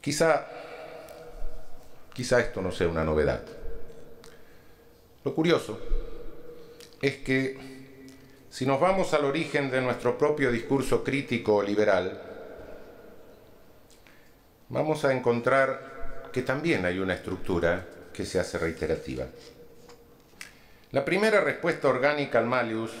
Quizá, 0.00 0.46
quizá 2.12 2.40
esto 2.40 2.60
no 2.60 2.72
sea 2.72 2.88
una 2.88 3.04
novedad. 3.04 3.42
Lo 5.24 5.34
curioso 5.34 5.80
es 7.00 7.16
que 7.18 7.74
Si 8.54 8.64
nos 8.66 8.78
vamos 8.78 9.12
al 9.14 9.24
origen 9.24 9.68
de 9.68 9.80
nuestro 9.80 10.16
propio 10.16 10.52
discurso 10.52 11.02
crítico 11.02 11.60
liberal, 11.60 12.22
vamos 14.68 15.04
a 15.04 15.12
encontrar 15.12 16.30
que 16.32 16.42
también 16.42 16.86
hay 16.86 17.00
una 17.00 17.14
estructura 17.14 17.84
que 18.12 18.24
se 18.24 18.38
hace 18.38 18.56
reiterativa. 18.58 19.26
La 20.94 21.04
primera 21.04 21.40
respuesta 21.40 21.88
orgánica 21.88 22.38
al 22.38 22.46
Malius, 22.46 22.92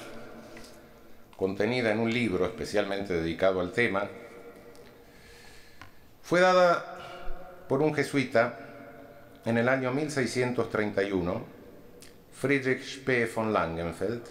contenida 1.36 1.92
en 1.92 2.00
un 2.00 2.12
libro 2.12 2.44
especialmente 2.44 3.14
dedicado 3.14 3.60
al 3.60 3.70
tema, 3.70 4.08
fue 6.20 6.40
dada 6.40 7.64
por 7.68 7.82
un 7.82 7.94
jesuita 7.94 8.58
en 9.44 9.58
el 9.58 9.68
año 9.68 9.92
1631, 9.92 11.44
Friedrich 12.32 12.82
Spee 12.82 13.26
von 13.26 13.52
Langenfeld, 13.52 14.24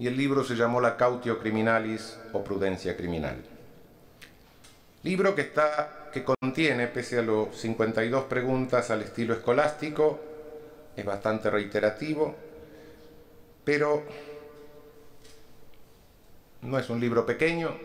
y 0.00 0.08
el 0.08 0.16
libro 0.16 0.42
se 0.42 0.56
llamó 0.56 0.80
La 0.80 0.96
Cautio 0.96 1.38
Criminalis 1.38 2.18
o 2.32 2.42
Prudencia 2.42 2.96
Criminal. 2.96 3.36
Libro 5.04 5.36
que, 5.36 5.42
está, 5.42 6.10
que 6.12 6.24
contiene, 6.24 6.88
pese 6.88 7.20
a 7.20 7.22
los 7.22 7.56
52 7.56 8.24
preguntas 8.24 8.90
al 8.90 9.02
estilo 9.02 9.32
escolástico, 9.32 10.29
es 10.96 11.04
bastante 11.04 11.50
reiterativo, 11.50 12.34
pero 13.64 14.02
no 16.62 16.78
es 16.78 16.90
un 16.90 17.00
libro 17.00 17.24
pequeño, 17.24 17.76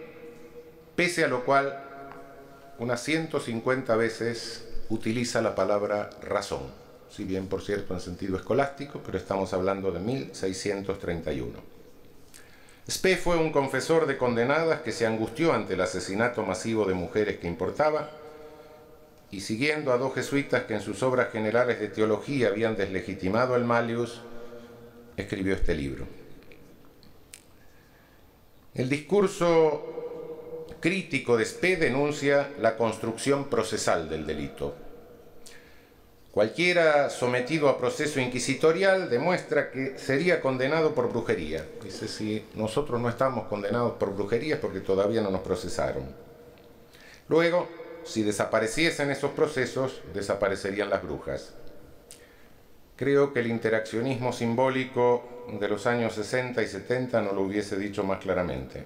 pese 0.96 1.24
a 1.24 1.28
lo 1.28 1.46
cual 1.46 1.82
unas 2.80 3.02
150 3.04 3.96
veces 3.96 4.68
utiliza 4.90 5.42
la 5.42 5.56
palabra 5.56 6.10
razón, 6.22 6.64
si 7.10 7.24
bien 7.24 7.48
por 7.48 7.62
cierto 7.62 7.94
en 7.94 8.02
sentido 8.02 8.38
escolástico, 8.38 9.02
pero 9.06 9.18
estamos 9.18 9.54
hablando 9.54 9.92
de 9.92 10.00
1631. 10.00 11.76
Spe 12.88 13.18
fue 13.18 13.38
un 13.38 13.52
confesor 13.52 14.06
de 14.06 14.18
condenadas 14.18 14.82
que 14.82 14.92
se 14.92 15.08
angustió 15.08 15.54
ante 15.54 15.74
el 15.74 15.82
asesinato 15.82 16.44
masivo 16.44 16.86
de 16.86 16.94
mujeres 16.94 17.40
que 17.40 17.48
importaba 17.48 18.12
y 19.32 19.42
siguiendo 19.42 19.92
a 19.92 19.98
dos 19.98 20.14
jesuitas 20.14 20.64
que 20.64 20.76
en 20.76 20.82
sus 20.82 21.04
obras 21.04 21.32
generales 21.32 21.80
de 21.80 21.88
teología 21.88 22.50
habían 22.50 22.76
deslegitimado 22.76 23.56
el 23.56 23.66
Malius, 23.66 24.22
escribió 25.18 25.56
este 25.56 25.76
libro. 25.76 26.06
El 28.74 28.90
discurso 28.90 30.68
crítico 30.80 31.38
de 31.38 31.46
Spe 31.46 31.78
denuncia 31.78 32.50
la 32.60 32.78
construcción 32.78 33.46
procesal 33.50 34.10
del 34.10 34.26
delito, 34.26 34.76
Cualquiera 36.36 37.10
sometido 37.10 37.70
a 37.70 37.78
proceso 37.78 38.20
inquisitorial 38.20 39.10
demuestra 39.10 39.72
que 39.72 39.98
sería 39.98 40.42
condenado 40.42 40.94
por 40.94 41.08
brujería. 41.08 41.66
Dice, 41.82 42.10
si 42.10 42.44
nosotros 42.56 43.00
no 43.00 43.08
estamos 43.08 43.48
condenados 43.48 43.94
por 43.94 44.14
brujería 44.14 44.56
es 44.56 44.60
porque 44.60 44.82
todavía 44.82 45.22
no 45.22 45.32
nos 45.32 45.40
procesaron. 45.40 46.04
Luego, 47.30 47.70
si 48.06 48.24
desapareciesen 48.24 49.12
esos 49.12 49.32
procesos, 49.32 50.02
desaparecerían 50.14 50.90
las 50.90 51.04
brujas. 51.04 51.54
Creo 52.96 53.34
que 53.34 53.42
el 53.42 53.48
interaccionismo 53.48 54.32
simbólico 54.32 55.48
de 55.60 55.68
los 55.68 55.86
años 55.86 56.14
60 56.14 56.62
y 56.64 56.68
70 56.68 57.22
no 57.22 57.34
lo 57.34 57.42
hubiese 57.42 57.78
dicho 57.78 58.04
más 58.04 58.20
claramente. 58.20 58.86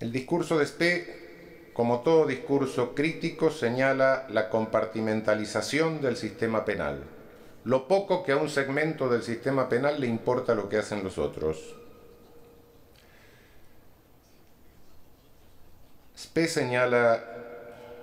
El 0.00 0.12
discurso 0.12 0.58
de 0.58 0.66
Spee 0.66 1.24
como 1.74 2.00
todo 2.00 2.24
discurso 2.24 2.94
crítico, 2.94 3.50
señala 3.50 4.26
la 4.30 4.48
compartimentalización 4.48 6.00
del 6.00 6.16
sistema 6.16 6.64
penal, 6.64 7.02
lo 7.64 7.88
poco 7.88 8.22
que 8.22 8.30
a 8.30 8.36
un 8.36 8.48
segmento 8.48 9.08
del 9.08 9.24
sistema 9.24 9.68
penal 9.68 10.00
le 10.00 10.06
importa 10.06 10.54
lo 10.54 10.68
que 10.68 10.78
hacen 10.78 11.02
los 11.02 11.18
otros. 11.18 11.74
Spe 16.24 16.48
señala 16.48 17.22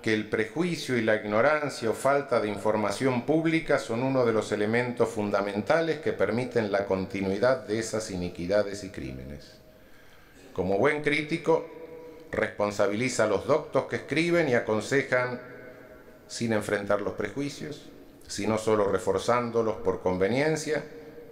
que 0.00 0.14
el 0.14 0.28
prejuicio 0.28 0.96
y 0.96 1.02
la 1.02 1.16
ignorancia 1.16 1.90
o 1.90 1.92
falta 1.92 2.40
de 2.40 2.48
información 2.48 3.26
pública 3.26 3.80
son 3.80 4.04
uno 4.04 4.24
de 4.24 4.32
los 4.32 4.52
elementos 4.52 5.08
fundamentales 5.08 5.98
que 5.98 6.12
permiten 6.12 6.70
la 6.70 6.86
continuidad 6.86 7.66
de 7.66 7.80
esas 7.80 8.12
iniquidades 8.12 8.84
y 8.84 8.90
crímenes. 8.90 9.54
Como 10.52 10.78
buen 10.78 11.02
crítico, 11.02 11.66
responsabiliza 12.30 13.24
a 13.24 13.26
los 13.26 13.44
doctos 13.48 13.86
que 13.86 13.96
escriben 13.96 14.48
y 14.48 14.54
aconsejan 14.54 15.40
sin 16.28 16.52
enfrentar 16.52 17.02
los 17.02 17.14
prejuicios, 17.14 17.90
sino 18.28 18.56
solo 18.56 18.84
reforzándolos 18.84 19.78
por 19.78 20.00
conveniencia 20.00 20.84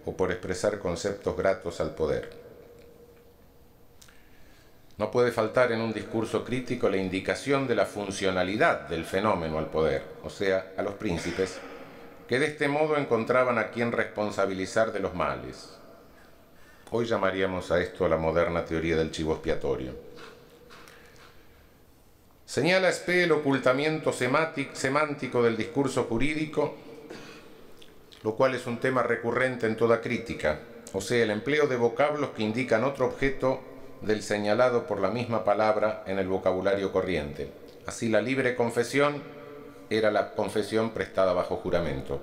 o 0.07 0.17
por 0.17 0.33
expresar 0.33 0.81
conceptos 0.81 1.37
gratos 1.37 1.81
al 1.81 1.95
poder. 1.95 2.40
No 5.01 5.11
puede 5.11 5.33
faltar 5.33 5.73
en 5.73 5.81
un 5.81 5.95
discurso 5.95 6.45
crítico 6.45 6.91
la 6.91 6.99
indicación 6.99 7.67
de 7.67 7.75
la 7.75 7.87
funcionalidad 7.87 8.81
del 8.87 9.07
fenómeno 9.07 9.59
al 9.59 9.71
poder, 9.71 10.03
o 10.23 10.29
sea, 10.29 10.75
a 10.77 10.83
los 10.83 10.93
príncipes, 10.93 11.59
que 12.29 12.39
de 12.39 12.45
este 12.45 12.69
modo 12.69 12.99
encontraban 12.99 13.57
a 13.57 13.71
quien 13.71 13.93
responsabilizar 13.93 14.93
de 14.93 15.01
los 15.01 15.15
males. 15.15 15.71
Hoy 16.91 17.07
llamaríamos 17.07 17.71
a 17.71 17.81
esto 17.81 18.07
la 18.09 18.19
moderna 18.19 18.63
teoría 18.67 18.95
del 18.95 19.11
chivo 19.11 19.33
expiatorio. 19.33 19.95
Señala 22.45 22.91
Spe 22.93 23.25
el 23.25 23.33
ocultamiento 23.33 24.13
semántico 24.13 25.43
del 25.43 25.57
discurso 25.57 26.05
jurídico, 26.05 26.77
lo 28.23 28.35
cual 28.35 28.55
es 28.55 28.67
un 28.67 28.79
tema 28.79 29.03
recurrente 29.03 29.67
en 29.67 29.79
toda 29.79 30.03
crítica, 30.03 30.61
o 30.93 31.01
sea, 31.01 31.23
el 31.23 31.31
empleo 31.31 31.67
de 31.69 31.77
vocablos 31.77 32.33
que 32.37 32.43
indican 32.43 32.85
otro 32.85 33.07
objeto 33.07 33.70
del 34.03 34.23
señalado 34.23 34.87
por 34.87 35.01
la 35.01 35.11
misma 35.11 35.45
palabra 35.45 36.05
en 36.07 36.19
el 36.19 36.29
vocabulario 36.29 36.93
corriente. 36.93 37.51
Así 37.87 38.09
la 38.09 38.21
libre 38.21 38.55
confesión 38.55 39.23
era 39.91 40.11
la 40.11 40.33
confesión 40.33 40.91
prestada 40.91 41.33
bajo 41.33 41.57
juramento. 41.57 42.21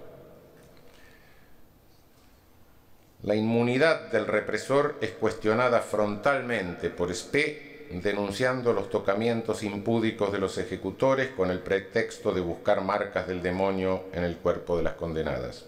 La 3.24 3.36
inmunidad 3.36 4.12
del 4.12 4.28
represor 4.28 4.96
es 5.02 5.12
cuestionada 5.12 5.82
frontalmente 5.82 6.90
por 6.90 7.12
Spe 7.12 7.68
denunciando 7.92 8.74
los 8.74 8.90
tocamientos 8.90 9.64
impúdicos 9.64 10.32
de 10.32 10.40
los 10.40 10.58
ejecutores 10.58 11.30
con 11.30 11.50
el 11.50 11.60
pretexto 11.60 12.34
de 12.34 12.42
buscar 12.42 12.82
marcas 12.82 13.28
del 13.28 13.42
demonio 13.42 14.06
en 14.14 14.24
el 14.24 14.38
cuerpo 14.38 14.78
de 14.78 14.84
las 14.84 14.94
condenadas. 14.94 15.66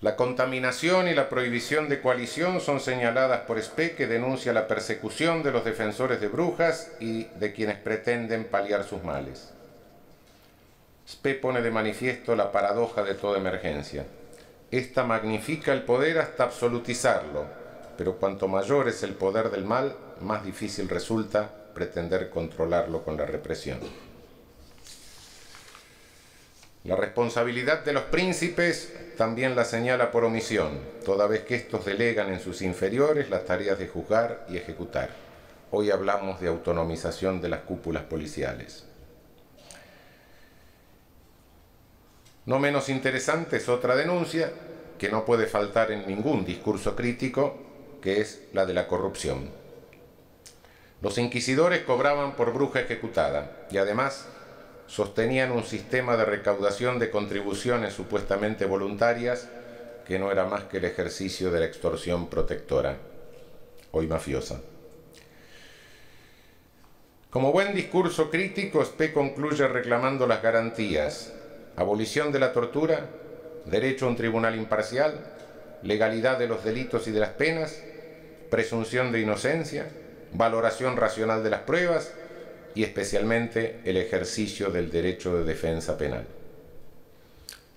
La 0.00 0.14
contaminación 0.14 1.08
y 1.08 1.14
la 1.14 1.28
prohibición 1.28 1.88
de 1.88 2.00
coalición 2.00 2.60
son 2.60 2.78
señaladas 2.78 3.40
por 3.40 3.58
Spe, 3.58 3.96
que 3.96 4.06
denuncia 4.06 4.52
la 4.52 4.68
persecución 4.68 5.42
de 5.42 5.50
los 5.50 5.64
defensores 5.64 6.20
de 6.20 6.28
brujas 6.28 6.92
y 7.00 7.24
de 7.24 7.52
quienes 7.52 7.78
pretenden 7.78 8.44
paliar 8.44 8.84
sus 8.84 9.02
males. 9.02 9.50
Spe 11.04 11.34
pone 11.34 11.62
de 11.62 11.72
manifiesto 11.72 12.36
la 12.36 12.52
paradoja 12.52 13.02
de 13.02 13.14
toda 13.14 13.38
emergencia. 13.38 14.04
Esta 14.70 15.02
magnifica 15.02 15.72
el 15.72 15.82
poder 15.82 16.18
hasta 16.18 16.44
absolutizarlo, 16.44 17.46
pero 17.96 18.18
cuanto 18.18 18.46
mayor 18.46 18.86
es 18.86 19.02
el 19.02 19.14
poder 19.14 19.50
del 19.50 19.64
mal, 19.64 19.96
más 20.20 20.44
difícil 20.44 20.88
resulta 20.88 21.50
pretender 21.74 22.30
controlarlo 22.30 23.02
con 23.02 23.16
la 23.16 23.26
represión. 23.26 23.80
La 26.84 26.96
responsabilidad 26.96 27.84
de 27.84 27.92
los 27.92 28.04
príncipes 28.04 28.92
también 29.16 29.56
la 29.56 29.64
señala 29.64 30.10
por 30.10 30.24
omisión, 30.24 30.78
toda 31.04 31.26
vez 31.26 31.40
que 31.40 31.56
estos 31.56 31.84
delegan 31.84 32.32
en 32.32 32.40
sus 32.40 32.62
inferiores 32.62 33.30
las 33.30 33.44
tareas 33.44 33.78
de 33.78 33.88
juzgar 33.88 34.46
y 34.48 34.56
ejecutar. 34.56 35.10
Hoy 35.70 35.90
hablamos 35.90 36.40
de 36.40 36.48
autonomización 36.48 37.40
de 37.40 37.48
las 37.48 37.60
cúpulas 37.60 38.04
policiales. 38.04 38.84
No 42.46 42.58
menos 42.58 42.88
interesante 42.88 43.58
es 43.58 43.68
otra 43.68 43.94
denuncia 43.94 44.50
que 44.98 45.10
no 45.10 45.24
puede 45.24 45.46
faltar 45.46 45.90
en 45.90 46.06
ningún 46.06 46.46
discurso 46.46 46.96
crítico 46.96 47.58
que 48.00 48.20
es 48.20 48.42
la 48.54 48.64
de 48.64 48.72
la 48.72 48.86
corrupción. 48.86 49.50
Los 51.02 51.18
inquisidores 51.18 51.82
cobraban 51.82 52.36
por 52.36 52.52
bruja 52.52 52.80
ejecutada 52.80 53.66
y 53.70 53.76
además 53.76 54.26
sostenían 54.88 55.52
un 55.52 55.64
sistema 55.64 56.16
de 56.16 56.24
recaudación 56.24 56.98
de 56.98 57.10
contribuciones 57.10 57.92
supuestamente 57.92 58.64
voluntarias 58.64 59.48
que 60.06 60.18
no 60.18 60.32
era 60.32 60.46
más 60.46 60.64
que 60.64 60.78
el 60.78 60.86
ejercicio 60.86 61.50
de 61.50 61.60
la 61.60 61.66
extorsión 61.66 62.28
protectora, 62.28 62.96
hoy 63.92 64.06
mafiosa. 64.06 64.60
Como 67.28 67.52
buen 67.52 67.74
discurso 67.74 68.30
crítico, 68.30 68.82
Spe 68.82 69.12
concluye 69.12 69.68
reclamando 69.68 70.26
las 70.26 70.42
garantías, 70.42 71.34
abolición 71.76 72.32
de 72.32 72.38
la 72.38 72.54
tortura, 72.54 73.04
derecho 73.66 74.06
a 74.06 74.08
un 74.08 74.16
tribunal 74.16 74.56
imparcial, 74.56 75.20
legalidad 75.82 76.38
de 76.38 76.48
los 76.48 76.64
delitos 76.64 77.06
y 77.06 77.10
de 77.10 77.20
las 77.20 77.30
penas, 77.30 77.78
presunción 78.50 79.12
de 79.12 79.20
inocencia, 79.20 79.90
valoración 80.32 80.96
racional 80.96 81.44
de 81.44 81.50
las 81.50 81.60
pruebas 81.60 82.10
y 82.74 82.84
especialmente 82.84 83.80
el 83.84 83.96
ejercicio 83.96 84.70
del 84.70 84.90
derecho 84.90 85.36
de 85.36 85.44
defensa 85.44 85.96
penal. 85.96 86.26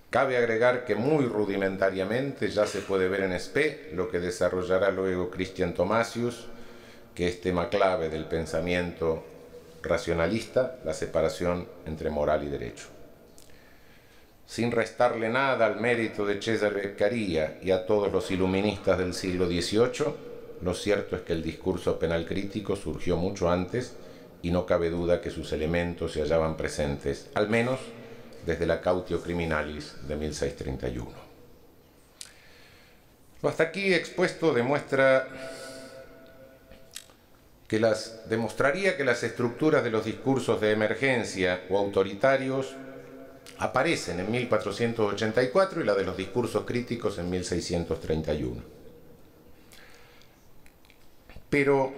Cabe 0.09 0.35
agregar 0.35 0.83
que 0.83 0.95
muy 0.95 1.25
rudimentariamente 1.25 2.49
ya 2.49 2.67
se 2.67 2.81
puede 2.81 3.07
ver 3.07 3.21
en 3.21 3.33
Spe 3.33 3.91
lo 3.93 4.09
que 4.09 4.19
desarrollará 4.19 4.91
luego 4.91 5.29
Christian 5.29 5.73
Thomasius, 5.73 6.47
que 7.15 7.29
es 7.29 7.39
tema 7.39 7.69
clave 7.69 8.09
del 8.09 8.25
pensamiento 8.25 9.23
racionalista, 9.81 10.79
la 10.83 10.93
separación 10.93 11.67
entre 11.85 12.09
moral 12.09 12.43
y 12.43 12.49
derecho. 12.49 12.87
Sin 14.45 14.71
restarle 14.71 15.29
nada 15.29 15.65
al 15.65 15.79
mérito 15.79 16.25
de 16.25 16.41
Cesare 16.41 16.75
Beccaria 16.75 17.59
y 17.61 17.71
a 17.71 17.85
todos 17.85 18.11
los 18.11 18.29
iluministas 18.31 18.97
del 18.97 19.13
siglo 19.13 19.47
XVIII, 19.47 20.13
lo 20.61 20.73
cierto 20.73 21.15
es 21.15 21.21
que 21.21 21.31
el 21.31 21.41
discurso 21.41 21.97
penal 21.97 22.25
crítico 22.25 22.75
surgió 22.75 23.15
mucho 23.15 23.49
antes 23.49 23.93
y 24.41 24.51
no 24.51 24.65
cabe 24.65 24.89
duda 24.89 25.21
que 25.21 25.29
sus 25.29 25.51
elementos 25.53 26.13
se 26.13 26.21
hallaban 26.21 26.57
presentes, 26.57 27.29
al 27.33 27.49
menos 27.49 27.79
desde 28.45 28.65
la 28.65 28.81
Cautio 28.81 29.21
Criminalis 29.21 29.95
de 30.07 30.15
1631. 30.15 31.11
Lo 33.41 33.49
hasta 33.49 33.63
aquí 33.63 33.93
expuesto 33.93 34.53
demuestra 34.53 35.27
que 37.67 37.79
las, 37.79 38.29
demostraría 38.29 38.97
que 38.97 39.03
las 39.03 39.23
estructuras 39.23 39.83
de 39.83 39.91
los 39.91 40.05
discursos 40.05 40.59
de 40.59 40.71
emergencia 40.71 41.61
o 41.69 41.77
autoritarios 41.77 42.75
aparecen 43.59 44.19
en 44.19 44.31
1484 44.31 45.81
y 45.81 45.85
la 45.85 45.95
de 45.95 46.03
los 46.03 46.17
discursos 46.17 46.65
críticos 46.65 47.17
en 47.17 47.29
1631. 47.29 48.61
Pero 51.49 51.93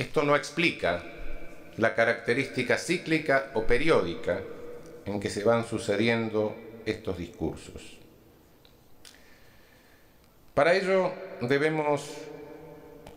esto 0.00 0.22
no 0.22 0.34
explica 0.34 1.02
la 1.76 1.94
característica 1.94 2.78
cíclica 2.78 3.50
o 3.52 3.64
periódica 3.64 4.40
en 5.04 5.20
que 5.20 5.28
se 5.28 5.44
van 5.44 5.66
sucediendo 5.66 6.56
estos 6.86 7.18
discursos. 7.18 7.98
Para 10.54 10.74
ello 10.74 11.12
debemos 11.42 12.12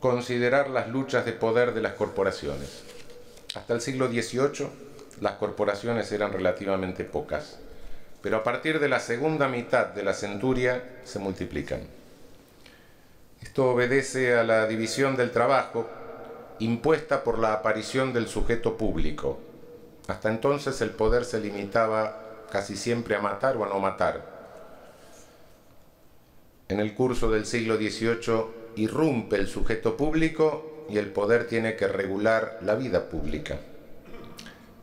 considerar 0.02 0.70
las 0.70 0.90
luchas 0.90 1.26
de 1.26 1.32
poder 1.32 1.74
de 1.74 1.80
las 1.80 1.94
corporaciones. 1.94 2.84
Hasta 3.56 3.74
el 3.74 3.80
siglo 3.80 4.10
XVIII 4.10 4.68
las 5.22 5.36
corporaciones 5.36 6.12
eran 6.12 6.34
relativamente 6.34 7.06
pocas, 7.06 7.60
pero 8.22 8.36
a 8.36 8.44
partir 8.44 8.82
de 8.82 8.90
la 8.90 9.00
segunda 9.00 9.48
mitad 9.48 9.88
de 9.88 10.04
la 10.04 10.14
centuria 10.14 10.84
se 11.06 11.20
multiplican. 11.20 11.80
Esto 13.42 13.72
obedece 13.72 14.36
a 14.36 14.44
la 14.44 14.68
división 14.68 15.16
del 15.16 15.32
trabajo 15.32 16.03
impuesta 16.60 17.24
por 17.24 17.40
la 17.40 17.54
aparición 17.54 18.14
del 18.14 18.28
sujeto 18.28 18.78
público. 18.78 19.40
Hasta 20.08 20.30
entonces 20.30 20.80
el 20.82 20.92
poder 20.92 21.26
se 21.26 21.40
limitaba 21.40 22.46
casi 22.52 22.76
siempre 22.76 23.16
a 23.16 23.22
matar 23.22 23.58
o 23.58 23.66
a 23.66 23.70
no 23.70 23.80
matar. 23.80 24.34
En 26.70 26.80
el 26.80 26.94
curso 26.94 27.30
del 27.32 27.46
siglo 27.46 27.78
XVIII 27.78 28.46
irrumpe 28.76 29.36
el 29.36 29.48
sujeto 29.48 29.96
público 29.96 30.86
y 30.90 30.98
el 30.98 31.08
poder 31.08 31.48
tiene 31.48 31.76
que 31.76 31.88
regular 31.88 32.60
la 32.62 32.76
vida 32.76 33.10
pública. 33.10 33.60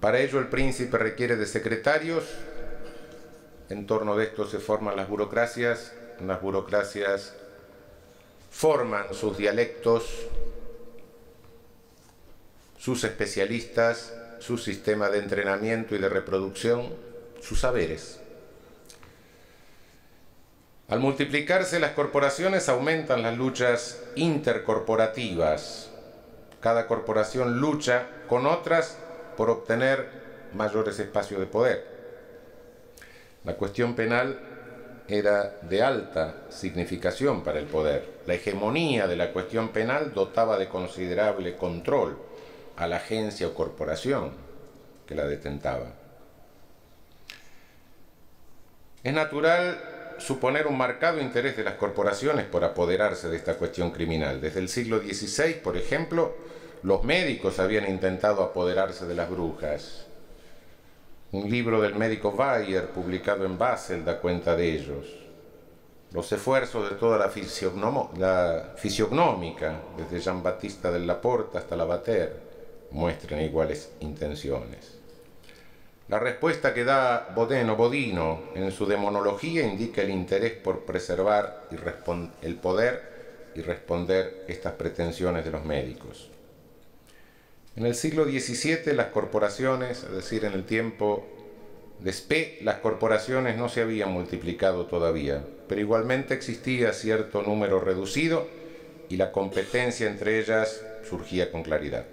Para 0.00 0.20
ello 0.20 0.38
el 0.38 0.48
príncipe 0.48 0.96
requiere 0.98 1.36
de 1.36 1.46
secretarios, 1.46 2.24
en 3.68 3.86
torno 3.86 4.16
de 4.16 4.24
esto 4.24 4.46
se 4.46 4.58
forman 4.58 4.96
las 4.96 5.08
burocracias, 5.08 5.92
las 6.20 6.40
burocracias 6.40 7.34
forman 8.50 9.14
sus 9.14 9.36
dialectos, 9.36 10.04
sus 12.80 13.04
especialistas, 13.04 14.14
su 14.38 14.56
sistema 14.56 15.10
de 15.10 15.18
entrenamiento 15.18 15.94
y 15.94 15.98
de 15.98 16.08
reproducción, 16.08 16.94
sus 17.42 17.60
saberes. 17.60 18.20
Al 20.88 20.98
multiplicarse 20.98 21.78
las 21.78 21.92
corporaciones 21.92 22.70
aumentan 22.70 23.22
las 23.22 23.36
luchas 23.36 24.02
intercorporativas. 24.16 25.90
Cada 26.60 26.86
corporación 26.86 27.60
lucha 27.60 28.06
con 28.28 28.46
otras 28.46 28.96
por 29.36 29.50
obtener 29.50 30.08
mayores 30.54 30.98
espacios 30.98 31.38
de 31.38 31.46
poder. 31.46 31.86
La 33.44 33.56
cuestión 33.56 33.94
penal 33.94 34.40
era 35.06 35.58
de 35.62 35.82
alta 35.82 36.46
significación 36.48 37.44
para 37.44 37.58
el 37.58 37.66
poder. 37.66 38.20
La 38.26 38.34
hegemonía 38.34 39.06
de 39.06 39.16
la 39.16 39.32
cuestión 39.34 39.68
penal 39.68 40.14
dotaba 40.14 40.56
de 40.56 40.68
considerable 40.68 41.56
control 41.56 42.29
a 42.80 42.88
la 42.88 42.96
agencia 42.96 43.46
o 43.46 43.52
corporación 43.52 44.32
que 45.06 45.14
la 45.14 45.26
detentaba. 45.26 45.92
Es 49.04 49.12
natural 49.12 50.16
suponer 50.18 50.66
un 50.66 50.78
marcado 50.78 51.20
interés 51.20 51.58
de 51.58 51.64
las 51.64 51.74
corporaciones 51.74 52.46
por 52.46 52.64
apoderarse 52.64 53.28
de 53.28 53.36
esta 53.36 53.56
cuestión 53.56 53.90
criminal. 53.90 54.40
Desde 54.40 54.60
el 54.60 54.70
siglo 54.70 54.98
XVI, 54.98 55.60
por 55.62 55.76
ejemplo, 55.76 56.34
los 56.82 57.04
médicos 57.04 57.58
habían 57.58 57.86
intentado 57.88 58.42
apoderarse 58.42 59.06
de 59.06 59.14
las 59.14 59.28
brujas. 59.28 60.06
Un 61.32 61.50
libro 61.50 61.82
del 61.82 61.94
médico 61.96 62.32
Bayer, 62.32 62.88
publicado 62.88 63.44
en 63.44 63.58
Basel, 63.58 64.06
da 64.06 64.18
cuenta 64.18 64.56
de 64.56 64.72
ellos. 64.72 65.06
Los 66.12 66.32
esfuerzos 66.32 66.88
de 66.88 66.96
toda 66.96 67.18
la, 67.18 67.30
la 68.18 68.72
fisiognomia, 68.76 69.80
desde 69.98 70.18
Jean 70.18 70.42
Baptista 70.42 70.90
del 70.90 71.06
Laporte 71.06 71.58
hasta 71.58 71.76
Lavater, 71.76 72.49
muestren 72.90 73.40
iguales 73.42 73.90
intenciones. 74.00 74.98
La 76.08 76.18
respuesta 76.18 76.74
que 76.74 76.84
da 76.84 77.32
Bodeno 77.36 77.76
Bodino 77.76 78.42
en 78.56 78.72
su 78.72 78.84
demonología 78.84 79.64
indica 79.64 80.02
el 80.02 80.10
interés 80.10 80.52
por 80.52 80.80
preservar 80.80 81.68
el 82.42 82.56
poder 82.56 83.10
y 83.54 83.60
responder 83.60 84.44
estas 84.48 84.72
pretensiones 84.72 85.44
de 85.44 85.52
los 85.52 85.64
médicos. 85.64 86.30
En 87.76 87.86
el 87.86 87.94
siglo 87.94 88.24
XVII 88.24 88.92
las 88.94 89.06
corporaciones, 89.06 90.02
es 90.02 90.10
decir, 90.10 90.44
en 90.44 90.54
el 90.54 90.64
tiempo 90.64 91.24
de 92.00 92.10
Spe, 92.10 92.58
las 92.62 92.78
corporaciones 92.78 93.56
no 93.56 93.68
se 93.68 93.82
habían 93.82 94.10
multiplicado 94.10 94.86
todavía, 94.86 95.44
pero 95.68 95.80
igualmente 95.80 96.34
existía 96.34 96.92
cierto 96.92 97.42
número 97.42 97.78
reducido 97.78 98.48
y 99.08 99.16
la 99.16 99.30
competencia 99.30 100.08
entre 100.08 100.40
ellas 100.40 100.82
surgía 101.08 101.52
con 101.52 101.62
claridad. 101.62 102.04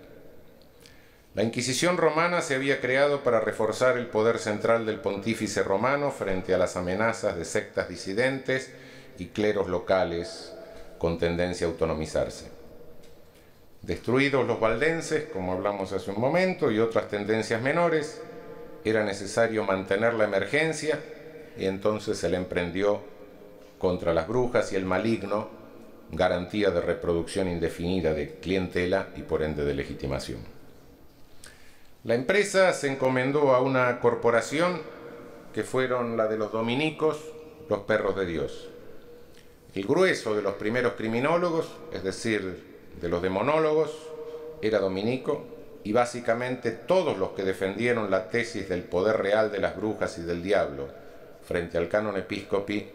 La 1.38 1.44
Inquisición 1.44 1.98
romana 1.98 2.42
se 2.42 2.56
había 2.56 2.82
creado 2.82 3.22
para 3.22 3.40
reforzar 3.40 3.96
el 4.00 4.08
poder 4.08 4.40
central 4.40 4.88
del 4.88 5.00
pontífice 5.00 5.62
romano 5.62 6.10
frente 6.10 6.52
a 6.56 6.58
las 6.58 6.76
amenazas 6.76 7.38
de 7.38 7.46
sectas 7.46 7.88
disidentes 7.88 8.74
y 9.20 9.28
cleros 9.28 9.68
locales 9.68 10.52
con 10.98 11.20
tendencia 11.20 11.68
a 11.68 11.70
autonomizarse. 11.70 12.48
Destruidos 13.84 14.48
los 14.48 14.60
valdenses, 14.60 15.26
como 15.32 15.54
hablamos 15.54 15.94
hace 15.94 16.10
un 16.10 16.20
momento, 16.20 16.72
y 16.72 16.80
otras 16.80 17.08
tendencias 17.08 17.62
menores, 17.62 18.20
era 18.84 19.06
necesario 19.06 19.64
mantener 19.64 20.16
la 20.16 20.24
emergencia 20.24 21.00
y 21.56 21.68
entonces 21.68 22.18
se 22.18 22.30
le 22.30 22.38
emprendió 22.38 23.00
contra 23.78 24.12
las 24.12 24.28
brujas 24.28 24.74
y 24.74 24.76
el 24.76 24.86
maligno, 24.86 25.50
garantía 26.12 26.72
de 26.72 26.82
reproducción 26.82 27.48
indefinida 27.48 28.16
de 28.16 28.40
clientela 28.40 29.10
y 29.16 29.22
por 29.22 29.44
ende 29.44 29.64
de 29.64 29.76
legitimación. 29.76 30.57
La 32.08 32.16
empresa 32.16 32.72
se 32.72 32.88
encomendó 32.88 33.54
a 33.54 33.60
una 33.60 34.00
corporación 34.00 34.82
que 35.54 35.64
fueron 35.66 36.16
la 36.16 36.28
de 36.28 36.38
los 36.38 36.54
dominicos, 36.54 37.20
los 37.68 37.80
perros 37.80 38.16
de 38.16 38.26
Dios. 38.26 38.70
El 39.76 39.86
grueso 39.86 40.34
de 40.34 40.42
los 40.42 40.54
primeros 40.54 40.94
criminólogos, 40.94 41.68
es 41.92 42.04
decir, 42.04 42.64
de 43.02 43.10
los 43.10 43.22
demonólogos, 43.22 43.92
era 44.62 44.80
dominico 44.80 45.44
y 45.84 45.92
básicamente 45.92 46.72
todos 46.72 47.18
los 47.18 47.32
que 47.32 47.44
defendieron 47.44 48.10
la 48.10 48.30
tesis 48.30 48.70
del 48.70 48.84
poder 48.84 49.18
real 49.18 49.52
de 49.52 49.60
las 49.60 49.76
brujas 49.76 50.18
y 50.18 50.22
del 50.22 50.42
diablo 50.42 50.88
frente 51.44 51.78
al 51.78 51.90
canon 51.90 52.16
episcopi 52.16 52.88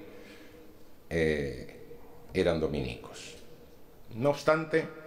eh, 1.10 1.76
eran 2.32 2.58
dominicos. 2.58 3.34
No 4.14 4.30
obstante, 4.30 5.01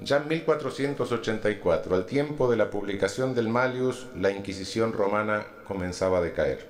ya 0.00 0.18
en 0.18 0.28
1484, 0.28 1.94
al 1.94 2.06
tiempo 2.06 2.50
de 2.50 2.56
la 2.56 2.70
publicación 2.70 3.34
del 3.34 3.48
Malius, 3.48 4.06
la 4.14 4.30
Inquisición 4.30 4.92
romana 4.92 5.46
comenzaba 5.66 6.18
a 6.18 6.22
decaer. 6.22 6.66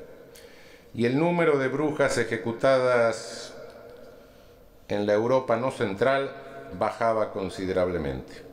Y 0.95 1.05
el 1.05 1.19
número 1.19 1.59
de 1.59 1.69
brujas 1.69 2.17
ejecutadas 2.17 3.55
en 4.89 5.07
la 5.07 5.13
Europa 5.13 5.57
no 5.57 5.71
central 5.71 6.31
bajaba 6.79 7.31
considerablemente. 7.31 8.49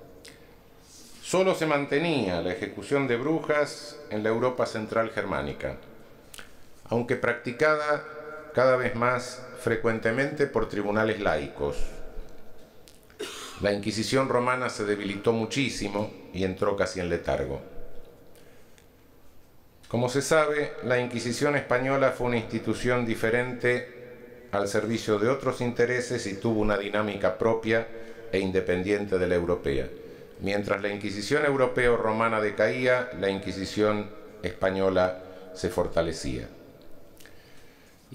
Solo 1.22 1.56
se 1.56 1.66
mantenía 1.66 2.42
la 2.42 2.52
ejecución 2.52 3.08
de 3.08 3.16
brujas 3.16 3.98
en 4.10 4.24
la 4.24 4.30
Europa 4.30 4.66
central 4.66 5.10
germánica, 5.10 5.78
aunque 6.90 7.16
practicada 7.16 8.04
cada 8.54 8.76
vez 8.76 8.96
más 8.96 9.42
frecuentemente 9.60 10.46
por 10.46 10.70
tribunales 10.70 11.20
laicos, 11.20 11.78
la 13.62 13.72
Inquisición 13.72 14.28
romana 14.28 14.70
se 14.70 14.86
debilitó 14.86 15.32
muchísimo 15.32 16.12
y 16.34 16.44
entró 16.44 16.76
casi 16.76 17.00
en 17.00 17.10
letargo. 17.10 17.62
Como 19.88 20.10
se 20.10 20.22
sabe, 20.22 20.74
la 20.84 21.00
Inquisición 21.00 21.56
española 21.56 22.12
fue 22.12 22.28
una 22.28 22.38
institución 22.38 23.06
diferente 23.06 24.48
al 24.52 24.68
servicio 24.68 25.20
de 25.20 25.30
otros 25.30 25.62
intereses 25.62 26.26
y 26.28 26.36
tuvo 26.36 26.62
una 26.62 26.78
dinámica 26.78 27.38
propia 27.38 27.88
e 28.32 28.40
independiente 28.40 29.18
de 29.18 29.28
la 29.28 29.36
europea. 29.36 29.88
Mientras 30.42 30.82
la 30.82 30.90
Inquisición 30.90 31.46
europea 31.46 31.92
o 31.92 31.98
romana 31.98 32.42
decaía, 32.42 33.10
la 33.20 33.30
Inquisición 33.30 34.10
española 34.44 35.24
se 35.54 35.70
fortalecía. 35.70 36.50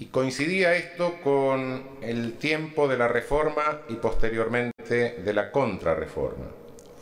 Y 0.01 0.07
coincidía 0.07 0.73
esto 0.73 1.17
con 1.23 1.99
el 2.01 2.33
tiempo 2.39 2.87
de 2.87 2.97
la 2.97 3.07
reforma 3.07 3.81
y 3.87 3.93
posteriormente 3.97 5.21
de 5.23 5.33
la 5.33 5.51
contrarreforma. 5.51 6.45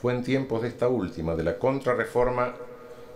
Fue 0.02 0.14
en 0.14 0.22
tiempos 0.22 0.64
de 0.64 0.68
esta 0.68 0.90
última, 0.90 1.34
de 1.36 1.44
la 1.44 1.58
contrarreforma, 1.58 2.56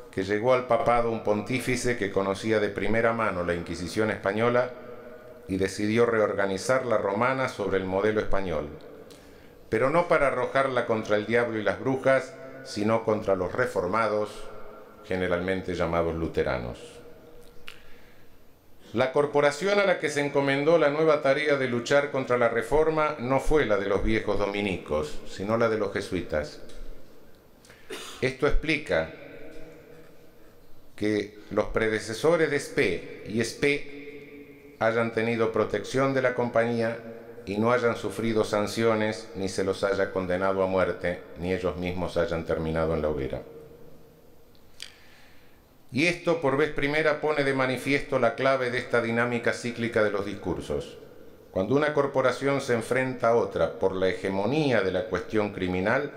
que 0.10 0.24
llegó 0.24 0.54
al 0.54 0.68
papado 0.68 1.12
un 1.12 1.22
pontífice 1.22 1.98
que 1.98 2.14
conocía 2.14 2.62
de 2.62 2.70
primera 2.70 3.12
mano 3.12 3.44
la 3.44 3.56
Inquisición 3.56 4.10
española 4.10 4.72
y 5.50 5.58
decidió 5.58 6.06
reorganizar 6.06 6.86
la 6.86 6.98
romana 6.98 7.50
sobre 7.50 7.76
el 7.76 7.84
modelo 7.84 8.22
español, 8.22 8.70
pero 9.68 9.90
no 9.90 10.08
para 10.08 10.28
arrojarla 10.28 10.86
contra 10.86 11.18
el 11.18 11.26
diablo 11.26 11.60
y 11.60 11.64
las 11.64 11.82
brujas, 11.82 12.34
sino 12.64 13.04
contra 13.04 13.36
los 13.36 13.52
reformados, 13.52 14.30
generalmente 15.04 15.76
llamados 15.76 16.16
luteranos. 16.16 17.03
La 18.94 19.12
corporación 19.12 19.80
a 19.80 19.86
la 19.86 20.00
que 20.00 20.10
se 20.10 20.24
encomendó 20.24 20.78
la 20.78 20.92
nueva 20.92 21.24
tarea 21.24 21.56
de 21.56 21.68
luchar 21.68 22.12
contra 22.12 22.38
la 22.38 22.48
reforma 22.48 23.16
no 23.18 23.40
fue 23.40 23.66
la 23.66 23.78
de 23.78 23.88
los 23.88 24.04
viejos 24.04 24.38
dominicos, 24.38 25.20
sino 25.28 25.58
la 25.58 25.68
de 25.68 25.80
los 25.80 25.92
jesuitas. 25.92 26.60
Esto 28.22 28.46
explica 28.46 29.12
que 30.96 31.40
los 31.50 31.66
predecesores 31.66 32.52
de 32.52 32.58
Spe 32.60 33.24
y 33.28 33.42
Spe 33.42 34.76
hayan 34.78 35.12
tenido 35.12 35.52
protección 35.52 36.14
de 36.14 36.22
la 36.22 36.36
compañía 36.36 36.96
y 37.48 37.58
no 37.58 37.72
hayan 37.72 37.98
sufrido 37.98 38.44
sanciones, 38.44 39.28
ni 39.36 39.50
se 39.50 39.64
los 39.64 39.84
haya 39.84 40.12
condenado 40.12 40.62
a 40.62 40.68
muerte, 40.68 41.20
ni 41.40 41.52
ellos 41.52 41.78
mismos 41.78 42.16
hayan 42.16 42.46
terminado 42.46 42.94
en 42.94 43.02
la 43.02 43.10
hoguera. 43.10 43.42
Y 45.94 46.08
esto 46.08 46.42
por 46.42 46.58
vez 46.58 46.72
primera 46.72 47.22
pone 47.22 47.44
de 47.44 47.54
manifiesto 47.54 48.18
la 48.18 48.34
clave 48.34 48.72
de 48.72 48.80
esta 48.80 49.00
dinámica 49.00 49.54
cíclica 49.54 50.04
de 50.04 50.10
los 50.10 50.26
discursos. 50.26 50.98
Cuando 51.52 51.76
una 51.76 51.94
corporación 51.94 52.62
se 52.62 52.74
enfrenta 52.74 53.30
a 53.30 53.36
otra 53.36 53.78
por 53.78 53.96
la 53.96 54.10
hegemonía 54.10 54.82
de 54.82 54.92
la 54.92 55.06
cuestión 55.06 55.54
criminal, 55.54 56.12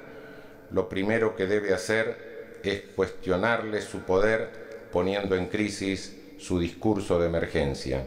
lo 0.70 0.88
primero 0.88 1.36
que 1.36 1.46
debe 1.46 1.74
hacer 1.74 2.58
es 2.64 2.84
cuestionarle 2.96 3.82
su 3.82 4.00
poder 4.00 4.88
poniendo 4.90 5.36
en 5.36 5.48
crisis 5.48 6.16
su 6.38 6.58
discurso 6.58 7.20
de 7.20 7.26
emergencia. 7.26 8.06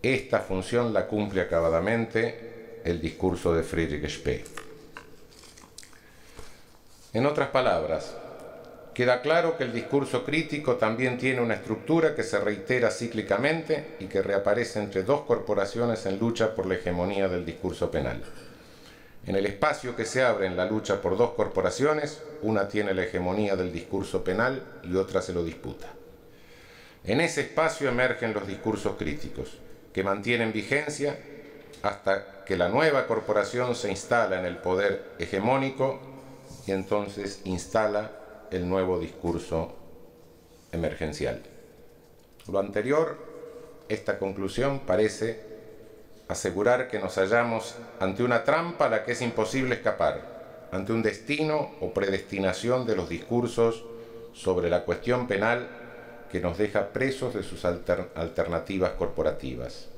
Esta 0.00 0.38
función 0.38 0.94
la 0.94 1.08
cumple 1.08 1.40
acabadamente 1.40 2.80
el 2.84 3.00
discurso 3.00 3.52
de 3.52 3.64
Friedrich 3.64 4.08
Spee. 4.08 4.44
En 7.14 7.26
otras 7.26 7.48
palabras, 7.48 8.14
queda 8.98 9.22
claro 9.22 9.56
que 9.56 9.62
el 9.62 9.72
discurso 9.72 10.24
crítico 10.24 10.74
también 10.74 11.18
tiene 11.18 11.40
una 11.40 11.54
estructura 11.54 12.16
que 12.16 12.24
se 12.24 12.40
reitera 12.40 12.90
cíclicamente 12.90 13.94
y 14.00 14.06
que 14.06 14.22
reaparece 14.22 14.80
entre 14.80 15.04
dos 15.04 15.20
corporaciones 15.20 16.04
en 16.06 16.18
lucha 16.18 16.52
por 16.52 16.66
la 16.66 16.74
hegemonía 16.74 17.28
del 17.28 17.46
discurso 17.46 17.92
penal. 17.92 18.20
En 19.24 19.36
el 19.36 19.46
espacio 19.46 19.94
que 19.94 20.04
se 20.04 20.24
abre 20.24 20.48
en 20.48 20.56
la 20.56 20.66
lucha 20.66 21.00
por 21.00 21.16
dos 21.16 21.34
corporaciones, 21.34 22.20
una 22.42 22.66
tiene 22.66 22.92
la 22.92 23.04
hegemonía 23.04 23.54
del 23.54 23.72
discurso 23.72 24.24
penal 24.24 24.64
y 24.82 24.96
otra 24.96 25.22
se 25.22 25.32
lo 25.32 25.44
disputa. 25.44 25.86
En 27.04 27.20
ese 27.20 27.42
espacio 27.42 27.88
emergen 27.88 28.34
los 28.34 28.48
discursos 28.48 28.96
críticos 28.98 29.58
que 29.92 30.02
mantienen 30.02 30.52
vigencia 30.52 31.16
hasta 31.82 32.42
que 32.44 32.56
la 32.56 32.68
nueva 32.68 33.06
corporación 33.06 33.76
se 33.76 33.90
instala 33.90 34.40
en 34.40 34.44
el 34.46 34.56
poder 34.56 35.04
hegemónico 35.20 36.00
y 36.66 36.72
entonces 36.72 37.42
instala 37.44 38.17
el 38.50 38.68
nuevo 38.68 38.98
discurso 38.98 39.74
emergencial. 40.72 41.42
Lo 42.50 42.58
anterior, 42.58 43.16
esta 43.88 44.18
conclusión 44.18 44.80
parece 44.80 45.40
asegurar 46.28 46.88
que 46.88 46.98
nos 46.98 47.16
hallamos 47.16 47.76
ante 48.00 48.22
una 48.22 48.44
trampa 48.44 48.86
a 48.86 48.90
la 48.90 49.04
que 49.04 49.12
es 49.12 49.22
imposible 49.22 49.76
escapar, 49.76 50.68
ante 50.70 50.92
un 50.92 51.02
destino 51.02 51.70
o 51.80 51.92
predestinación 51.92 52.86
de 52.86 52.96
los 52.96 53.08
discursos 53.08 53.84
sobre 54.34 54.68
la 54.68 54.84
cuestión 54.84 55.26
penal 55.26 55.68
que 56.30 56.40
nos 56.40 56.58
deja 56.58 56.88
presos 56.88 57.34
de 57.34 57.42
sus 57.42 57.64
alternativas 57.64 58.92
corporativas. 58.92 59.88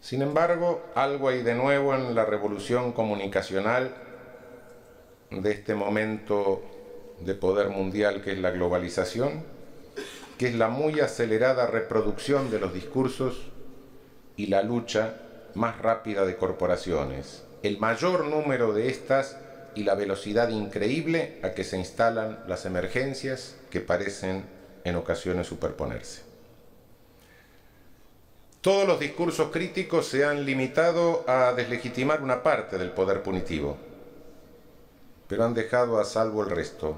Sin 0.00 0.22
embargo, 0.22 0.82
algo 0.94 1.28
hay 1.28 1.42
de 1.42 1.54
nuevo 1.54 1.94
en 1.94 2.14
la 2.14 2.24
revolución 2.24 2.92
comunicacional 2.92 3.94
de 5.30 5.50
este 5.50 5.74
momento 5.74 6.62
de 7.24 7.34
poder 7.34 7.68
mundial 7.68 8.22
que 8.22 8.32
es 8.32 8.38
la 8.38 8.50
globalización, 8.50 9.44
que 10.38 10.48
es 10.48 10.54
la 10.54 10.68
muy 10.68 11.00
acelerada 11.00 11.66
reproducción 11.66 12.50
de 12.50 12.60
los 12.60 12.72
discursos 12.72 13.50
y 14.36 14.46
la 14.46 14.62
lucha 14.62 15.16
más 15.54 15.78
rápida 15.78 16.24
de 16.24 16.36
corporaciones, 16.36 17.42
el 17.62 17.78
mayor 17.78 18.24
número 18.24 18.72
de 18.72 18.88
estas 18.88 19.36
y 19.74 19.84
la 19.84 19.94
velocidad 19.94 20.48
increíble 20.48 21.38
a 21.42 21.50
que 21.50 21.64
se 21.64 21.76
instalan 21.76 22.42
las 22.48 22.64
emergencias 22.64 23.56
que 23.70 23.80
parecen 23.80 24.44
en 24.84 24.96
ocasiones 24.96 25.46
superponerse. 25.46 26.22
Todos 28.60 28.86
los 28.86 29.00
discursos 29.00 29.50
críticos 29.50 30.06
se 30.06 30.24
han 30.24 30.44
limitado 30.44 31.24
a 31.26 31.52
deslegitimar 31.54 32.22
una 32.22 32.42
parte 32.42 32.76
del 32.76 32.90
poder 32.90 33.22
punitivo, 33.22 33.78
pero 35.28 35.44
han 35.44 35.54
dejado 35.54 35.98
a 35.98 36.04
salvo 36.04 36.42
el 36.42 36.50
resto, 36.50 36.96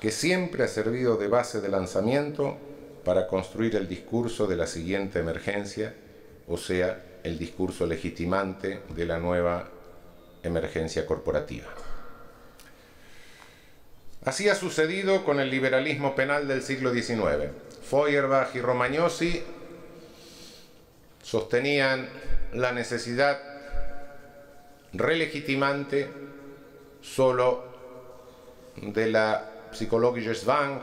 que 0.00 0.10
siempre 0.10 0.64
ha 0.64 0.68
servido 0.68 1.16
de 1.16 1.28
base 1.28 1.60
de 1.60 1.68
lanzamiento 1.68 2.56
para 3.04 3.26
construir 3.26 3.76
el 3.76 3.88
discurso 3.88 4.46
de 4.46 4.56
la 4.56 4.66
siguiente 4.66 5.20
emergencia, 5.20 5.94
o 6.48 6.56
sea, 6.56 7.02
el 7.22 7.38
discurso 7.38 7.86
legitimante 7.86 8.80
de 8.94 9.06
la 9.06 9.18
nueva 9.18 9.68
emergencia 10.42 11.06
corporativa. 11.06 11.68
Así 14.24 14.48
ha 14.48 14.54
sucedido 14.54 15.24
con 15.24 15.38
el 15.38 15.50
liberalismo 15.50 16.14
penal 16.14 16.48
del 16.48 16.62
siglo 16.62 16.92
XIX. 16.92 17.50
Feuerbach 17.88 18.54
y 18.54 18.60
Romagnosi 18.60 19.42
sostenían 21.22 22.08
la 22.52 22.72
necesidad 22.72 23.40
relegitimante 24.92 26.08
solo 27.00 27.64
de 28.76 29.10
la 29.10 29.55
psicologische 29.76 30.34
Zwang 30.34 30.80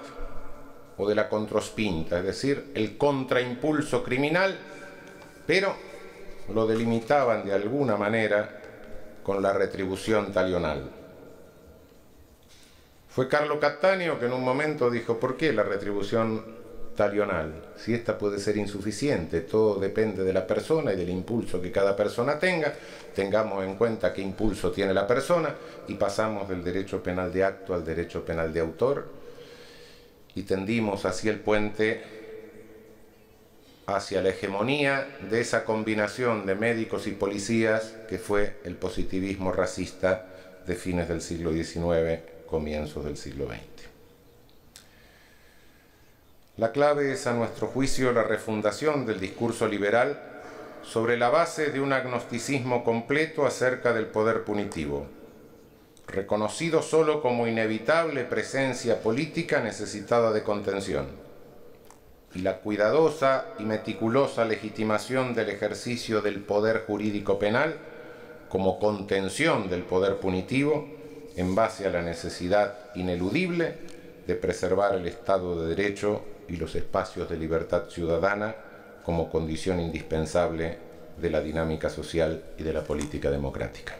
o 0.97 1.07
de 1.07 1.15
la 1.15 1.27
controspinta, 1.27 2.19
es 2.19 2.25
decir, 2.25 2.71
el 2.75 2.97
contraimpulso 2.97 4.03
criminal, 4.03 4.57
pero 5.47 5.75
lo 6.53 6.67
delimitaban 6.67 7.43
de 7.43 7.53
alguna 7.53 7.97
manera 7.97 8.61
con 9.23 9.41
la 9.41 9.53
retribución 9.53 10.31
talional. 10.31 10.91
Fue 13.09 13.27
Carlo 13.27 13.59
Cattaneo 13.59 14.19
que 14.19 14.25
en 14.25 14.33
un 14.33 14.43
momento 14.43 14.89
dijo, 14.89 15.19
¿por 15.19 15.37
qué 15.37 15.53
la 15.53 15.63
retribución 15.63 16.62
Si 17.75 17.93
esta 17.93 18.17
puede 18.17 18.39
ser 18.39 18.57
insuficiente, 18.57 19.41
todo 19.41 19.79
depende 19.79 20.23
de 20.23 20.31
la 20.31 20.45
persona 20.45 20.93
y 20.93 20.95
del 20.95 21.09
impulso 21.09 21.59
que 21.59 21.71
cada 21.71 21.95
persona 21.95 22.37
tenga, 22.37 22.73
tengamos 23.15 23.63
en 23.63 23.75
cuenta 23.75 24.13
qué 24.13 24.21
impulso 24.21 24.71
tiene 24.71 24.93
la 24.93 25.07
persona 25.07 25.55
y 25.87 25.95
pasamos 25.95 26.47
del 26.47 26.63
derecho 26.63 27.01
penal 27.01 27.33
de 27.33 27.43
acto 27.43 27.73
al 27.73 27.83
derecho 27.83 28.23
penal 28.23 28.53
de 28.53 28.59
autor 28.59 29.07
y 30.35 30.43
tendimos 30.43 31.05
hacia 31.05 31.31
el 31.31 31.39
puente 31.39 32.03
hacia 33.85 34.21
la 34.21 34.29
hegemonía 34.29 35.05
de 35.29 35.41
esa 35.41 35.65
combinación 35.65 36.45
de 36.45 36.55
médicos 36.55 37.07
y 37.07 37.11
policías 37.11 37.95
que 38.07 38.17
fue 38.17 38.57
el 38.63 38.75
positivismo 38.75 39.51
racista 39.51 40.27
de 40.65 40.75
fines 40.75 41.09
del 41.09 41.21
siglo 41.21 41.51
XIX 41.51 42.21
comienzos 42.47 43.03
del 43.03 43.17
siglo 43.17 43.47
XX. 43.47 43.72
La 46.55 46.71
clave 46.71 47.11
es, 47.11 47.25
a 47.25 47.33
nuestro 47.33 47.65
juicio, 47.65 48.11
la 48.13 48.21
refundación 48.21 49.07
del 49.07 49.19
discurso 49.19 49.67
liberal 49.67 50.21
sobre 50.83 51.17
la 51.17 51.29
base 51.29 51.71
de 51.71 51.81
un 51.81 51.93
agnosticismo 51.93 52.83
completo 52.83 53.47
acerca 53.47 53.91
del 53.91 54.05
poder 54.05 54.43
punitivo, 54.43 55.07
reconocido 56.05 56.83
solo 56.83 57.23
como 57.23 57.47
inevitable 57.47 58.23
presencia 58.25 59.01
política 59.01 59.61
necesitada 59.61 60.31
de 60.31 60.43
contención, 60.43 61.07
y 62.35 62.41
la 62.41 62.57
cuidadosa 62.59 63.45
y 63.57 63.63
meticulosa 63.63 64.45
legitimación 64.45 65.33
del 65.33 65.49
ejercicio 65.49 66.21
del 66.21 66.39
poder 66.39 66.83
jurídico 66.85 67.39
penal 67.39 67.77
como 68.49 68.77
contención 68.77 69.71
del 69.71 69.81
poder 69.81 70.17
punitivo 70.17 70.87
en 71.35 71.55
base 71.55 71.87
a 71.87 71.89
la 71.89 72.03
necesidad 72.03 72.77
ineludible 72.93 73.73
de 74.27 74.35
preservar 74.35 74.93
el 74.93 75.07
Estado 75.07 75.59
de 75.59 75.75
Derecho 75.75 76.32
y 76.47 76.57
los 76.57 76.75
espacios 76.75 77.29
de 77.29 77.37
libertad 77.37 77.89
ciudadana 77.89 78.55
como 79.03 79.29
condición 79.29 79.79
indispensable 79.79 80.77
de 81.17 81.29
la 81.29 81.41
dinámica 81.41 81.89
social 81.89 82.43
y 82.57 82.63
de 82.63 82.73
la 82.73 82.83
política 82.83 83.29
democrática. 83.29 83.95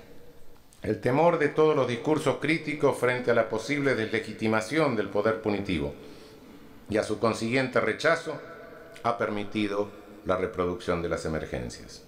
El 0.81 0.99
temor 0.99 1.39
de 1.39 1.49
todos 1.49 1.75
los 1.75 1.87
discursos 1.87 2.37
críticos 2.41 2.97
frente 2.97 3.31
a 3.31 3.33
la 3.33 3.49
posible 3.49 3.95
deslegitimación 3.95 4.95
del 4.95 5.09
poder 5.09 5.41
punitivo 5.41 5.93
y 6.89 6.97
a 6.97 7.03
su 7.03 7.19
consiguiente 7.19 7.79
rechazo 7.79 8.39
ha 9.03 9.17
permitido 9.17 9.89
la 10.25 10.37
reproducción 10.37 11.01
de 11.01 11.09
las 11.09 11.25
emergencias. 11.25 12.03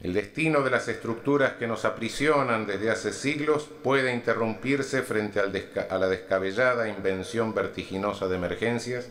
El 0.00 0.14
destino 0.14 0.62
de 0.62 0.70
las 0.70 0.86
estructuras 0.86 1.54
que 1.54 1.66
nos 1.66 1.84
aprisionan 1.84 2.66
desde 2.66 2.90
hace 2.90 3.12
siglos 3.12 3.68
puede 3.82 4.14
interrumpirse 4.14 5.02
frente 5.02 5.40
a 5.40 5.98
la 5.98 6.08
descabellada 6.08 6.88
invención 6.88 7.52
vertiginosa 7.52 8.28
de 8.28 8.36
emergencias 8.36 9.08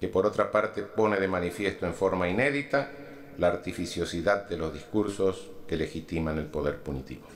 que 0.00 0.08
por 0.08 0.26
otra 0.26 0.50
parte 0.50 0.82
pone 0.82 1.18
de 1.18 1.28
manifiesto 1.28 1.86
en 1.86 1.94
forma 1.94 2.28
inédita 2.28 2.90
la 3.38 3.48
artificiosidad 3.48 4.48
de 4.48 4.56
los 4.56 4.72
discursos 4.72 5.50
que 5.66 5.76
legitiman 5.76 6.38
el 6.38 6.46
poder 6.46 6.78
punitivo. 6.78 7.26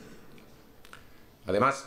Además, 1.46 1.86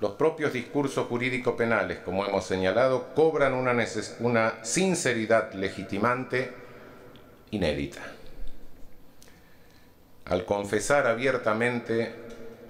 los 0.00 0.12
propios 0.12 0.52
discursos 0.52 1.06
jurídico-penales, 1.06 1.98
como 2.00 2.26
hemos 2.26 2.44
señalado, 2.44 3.14
cobran 3.14 3.54
una, 3.54 3.74
una 4.20 4.64
sinceridad 4.64 5.52
legitimante 5.54 6.52
inédita. 7.50 8.00
Al 10.26 10.44
confesar 10.44 11.06
abiertamente 11.06 12.14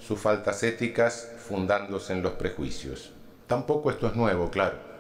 sus 0.01 0.21
faltas 0.21 0.63
éticas 0.63 1.31
fundándose 1.49 2.13
en 2.13 2.23
los 2.23 2.33
prejuicios. 2.33 3.13
Tampoco 3.47 3.91
esto 3.91 4.07
es 4.07 4.15
nuevo, 4.15 4.51
claro. 4.51 4.94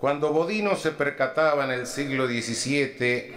Cuando 0.00 0.32
Bodino 0.32 0.76
se 0.76 0.92
percataba 0.92 1.66
en 1.66 1.72
el 1.72 1.86
siglo 1.86 2.26
XVII 2.26 3.34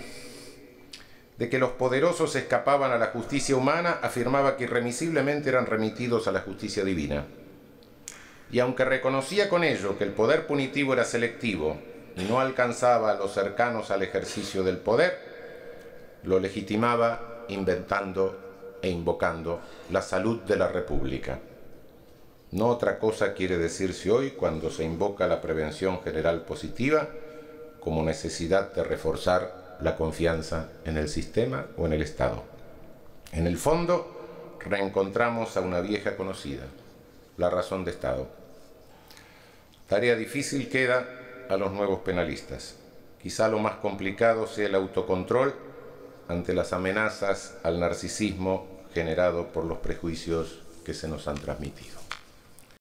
de 1.38 1.49
que 1.49 1.59
los 1.59 1.72
poderosos 1.72 2.38
escapaban 2.38 2.93
a 2.93 2.97
la 2.97 3.07
justicia 3.07 3.57
humana, 3.57 3.99
afirmaba 4.01 4.55
que 4.55 4.64
irremisiblemente 4.64 5.49
eran 5.49 5.66
remitidos 5.66 6.26
a 6.30 6.32
la 6.32 6.39
justicia 6.39 6.86
divina. 6.86 7.26
Y 8.49 8.59
aunque 8.59 8.86
reconocía 8.86 9.49
con 9.49 9.66
ello 9.66 9.97
que 9.97 10.05
el 10.05 10.11
poder 10.11 10.47
punitivo 10.47 10.93
era 10.93 11.03
selectivo 11.03 11.78
y 12.16 12.24
no 12.24 12.39
alcanzaba 12.39 13.11
a 13.11 13.16
los 13.16 13.34
cercanos 13.34 13.91
al 13.91 14.01
ejercicio 14.01 14.64
del 14.64 14.78
poder, 14.78 15.20
lo 16.24 16.39
legitimaba 16.39 17.43
inventando 17.49 18.80
e 18.82 18.89
invocando 18.89 19.59
la 19.91 20.01
salud 20.01 20.43
de 20.43 20.55
la 20.55 20.70
República. 20.70 21.39
No 22.54 22.68
otra 22.68 22.99
cosa 22.99 23.34
quiere 23.34 23.58
decirse 23.58 24.12
hoy 24.12 24.30
cuando 24.30 24.70
se 24.70 24.84
invoca 24.84 25.26
la 25.26 25.41
prevención 25.41 26.04
general 26.04 26.43
positiva 26.43 27.10
como 27.80 28.04
necesidad 28.04 28.72
de 28.76 28.84
reforzar 28.84 29.78
la 29.82 29.95
confianza 29.95 30.70
en 30.86 30.97
el 30.97 31.10
sistema 31.10 31.66
o 31.78 31.88
en 31.88 31.93
el 31.93 32.04
Estado. 32.04 32.43
En 33.32 33.47
el 33.47 33.58
fondo, 33.58 34.60
reencontramos 34.60 35.58
a 35.58 35.62
una 35.62 35.82
vieja 35.82 36.16
conocida, 36.16 36.62
la 37.38 37.49
razón 37.49 37.86
de 37.86 37.89
Estado. 37.89 38.28
Tarea 39.88 40.16
difícil 40.16 40.70
queda 40.70 41.08
a 41.49 41.58
los 41.58 41.72
nuevos 41.72 42.01
penalistas. 42.01 42.76
Quizá 43.20 43.47
lo 43.47 43.58
más 43.58 43.78
complicado 43.78 44.45
sea 44.45 44.68
el 44.68 44.76
autocontrol 44.76 45.56
ante 46.28 46.54
las 46.54 46.72
amenazas 46.72 47.56
al 47.64 47.80
narcisismo 47.80 48.68
generado 48.93 49.47
por 49.47 49.66
los 49.66 49.80
prejuicios 49.80 50.60
que 50.86 50.93
se 50.93 51.08
nos 51.08 51.28
han 51.28 51.38
transmitido. 51.38 52.03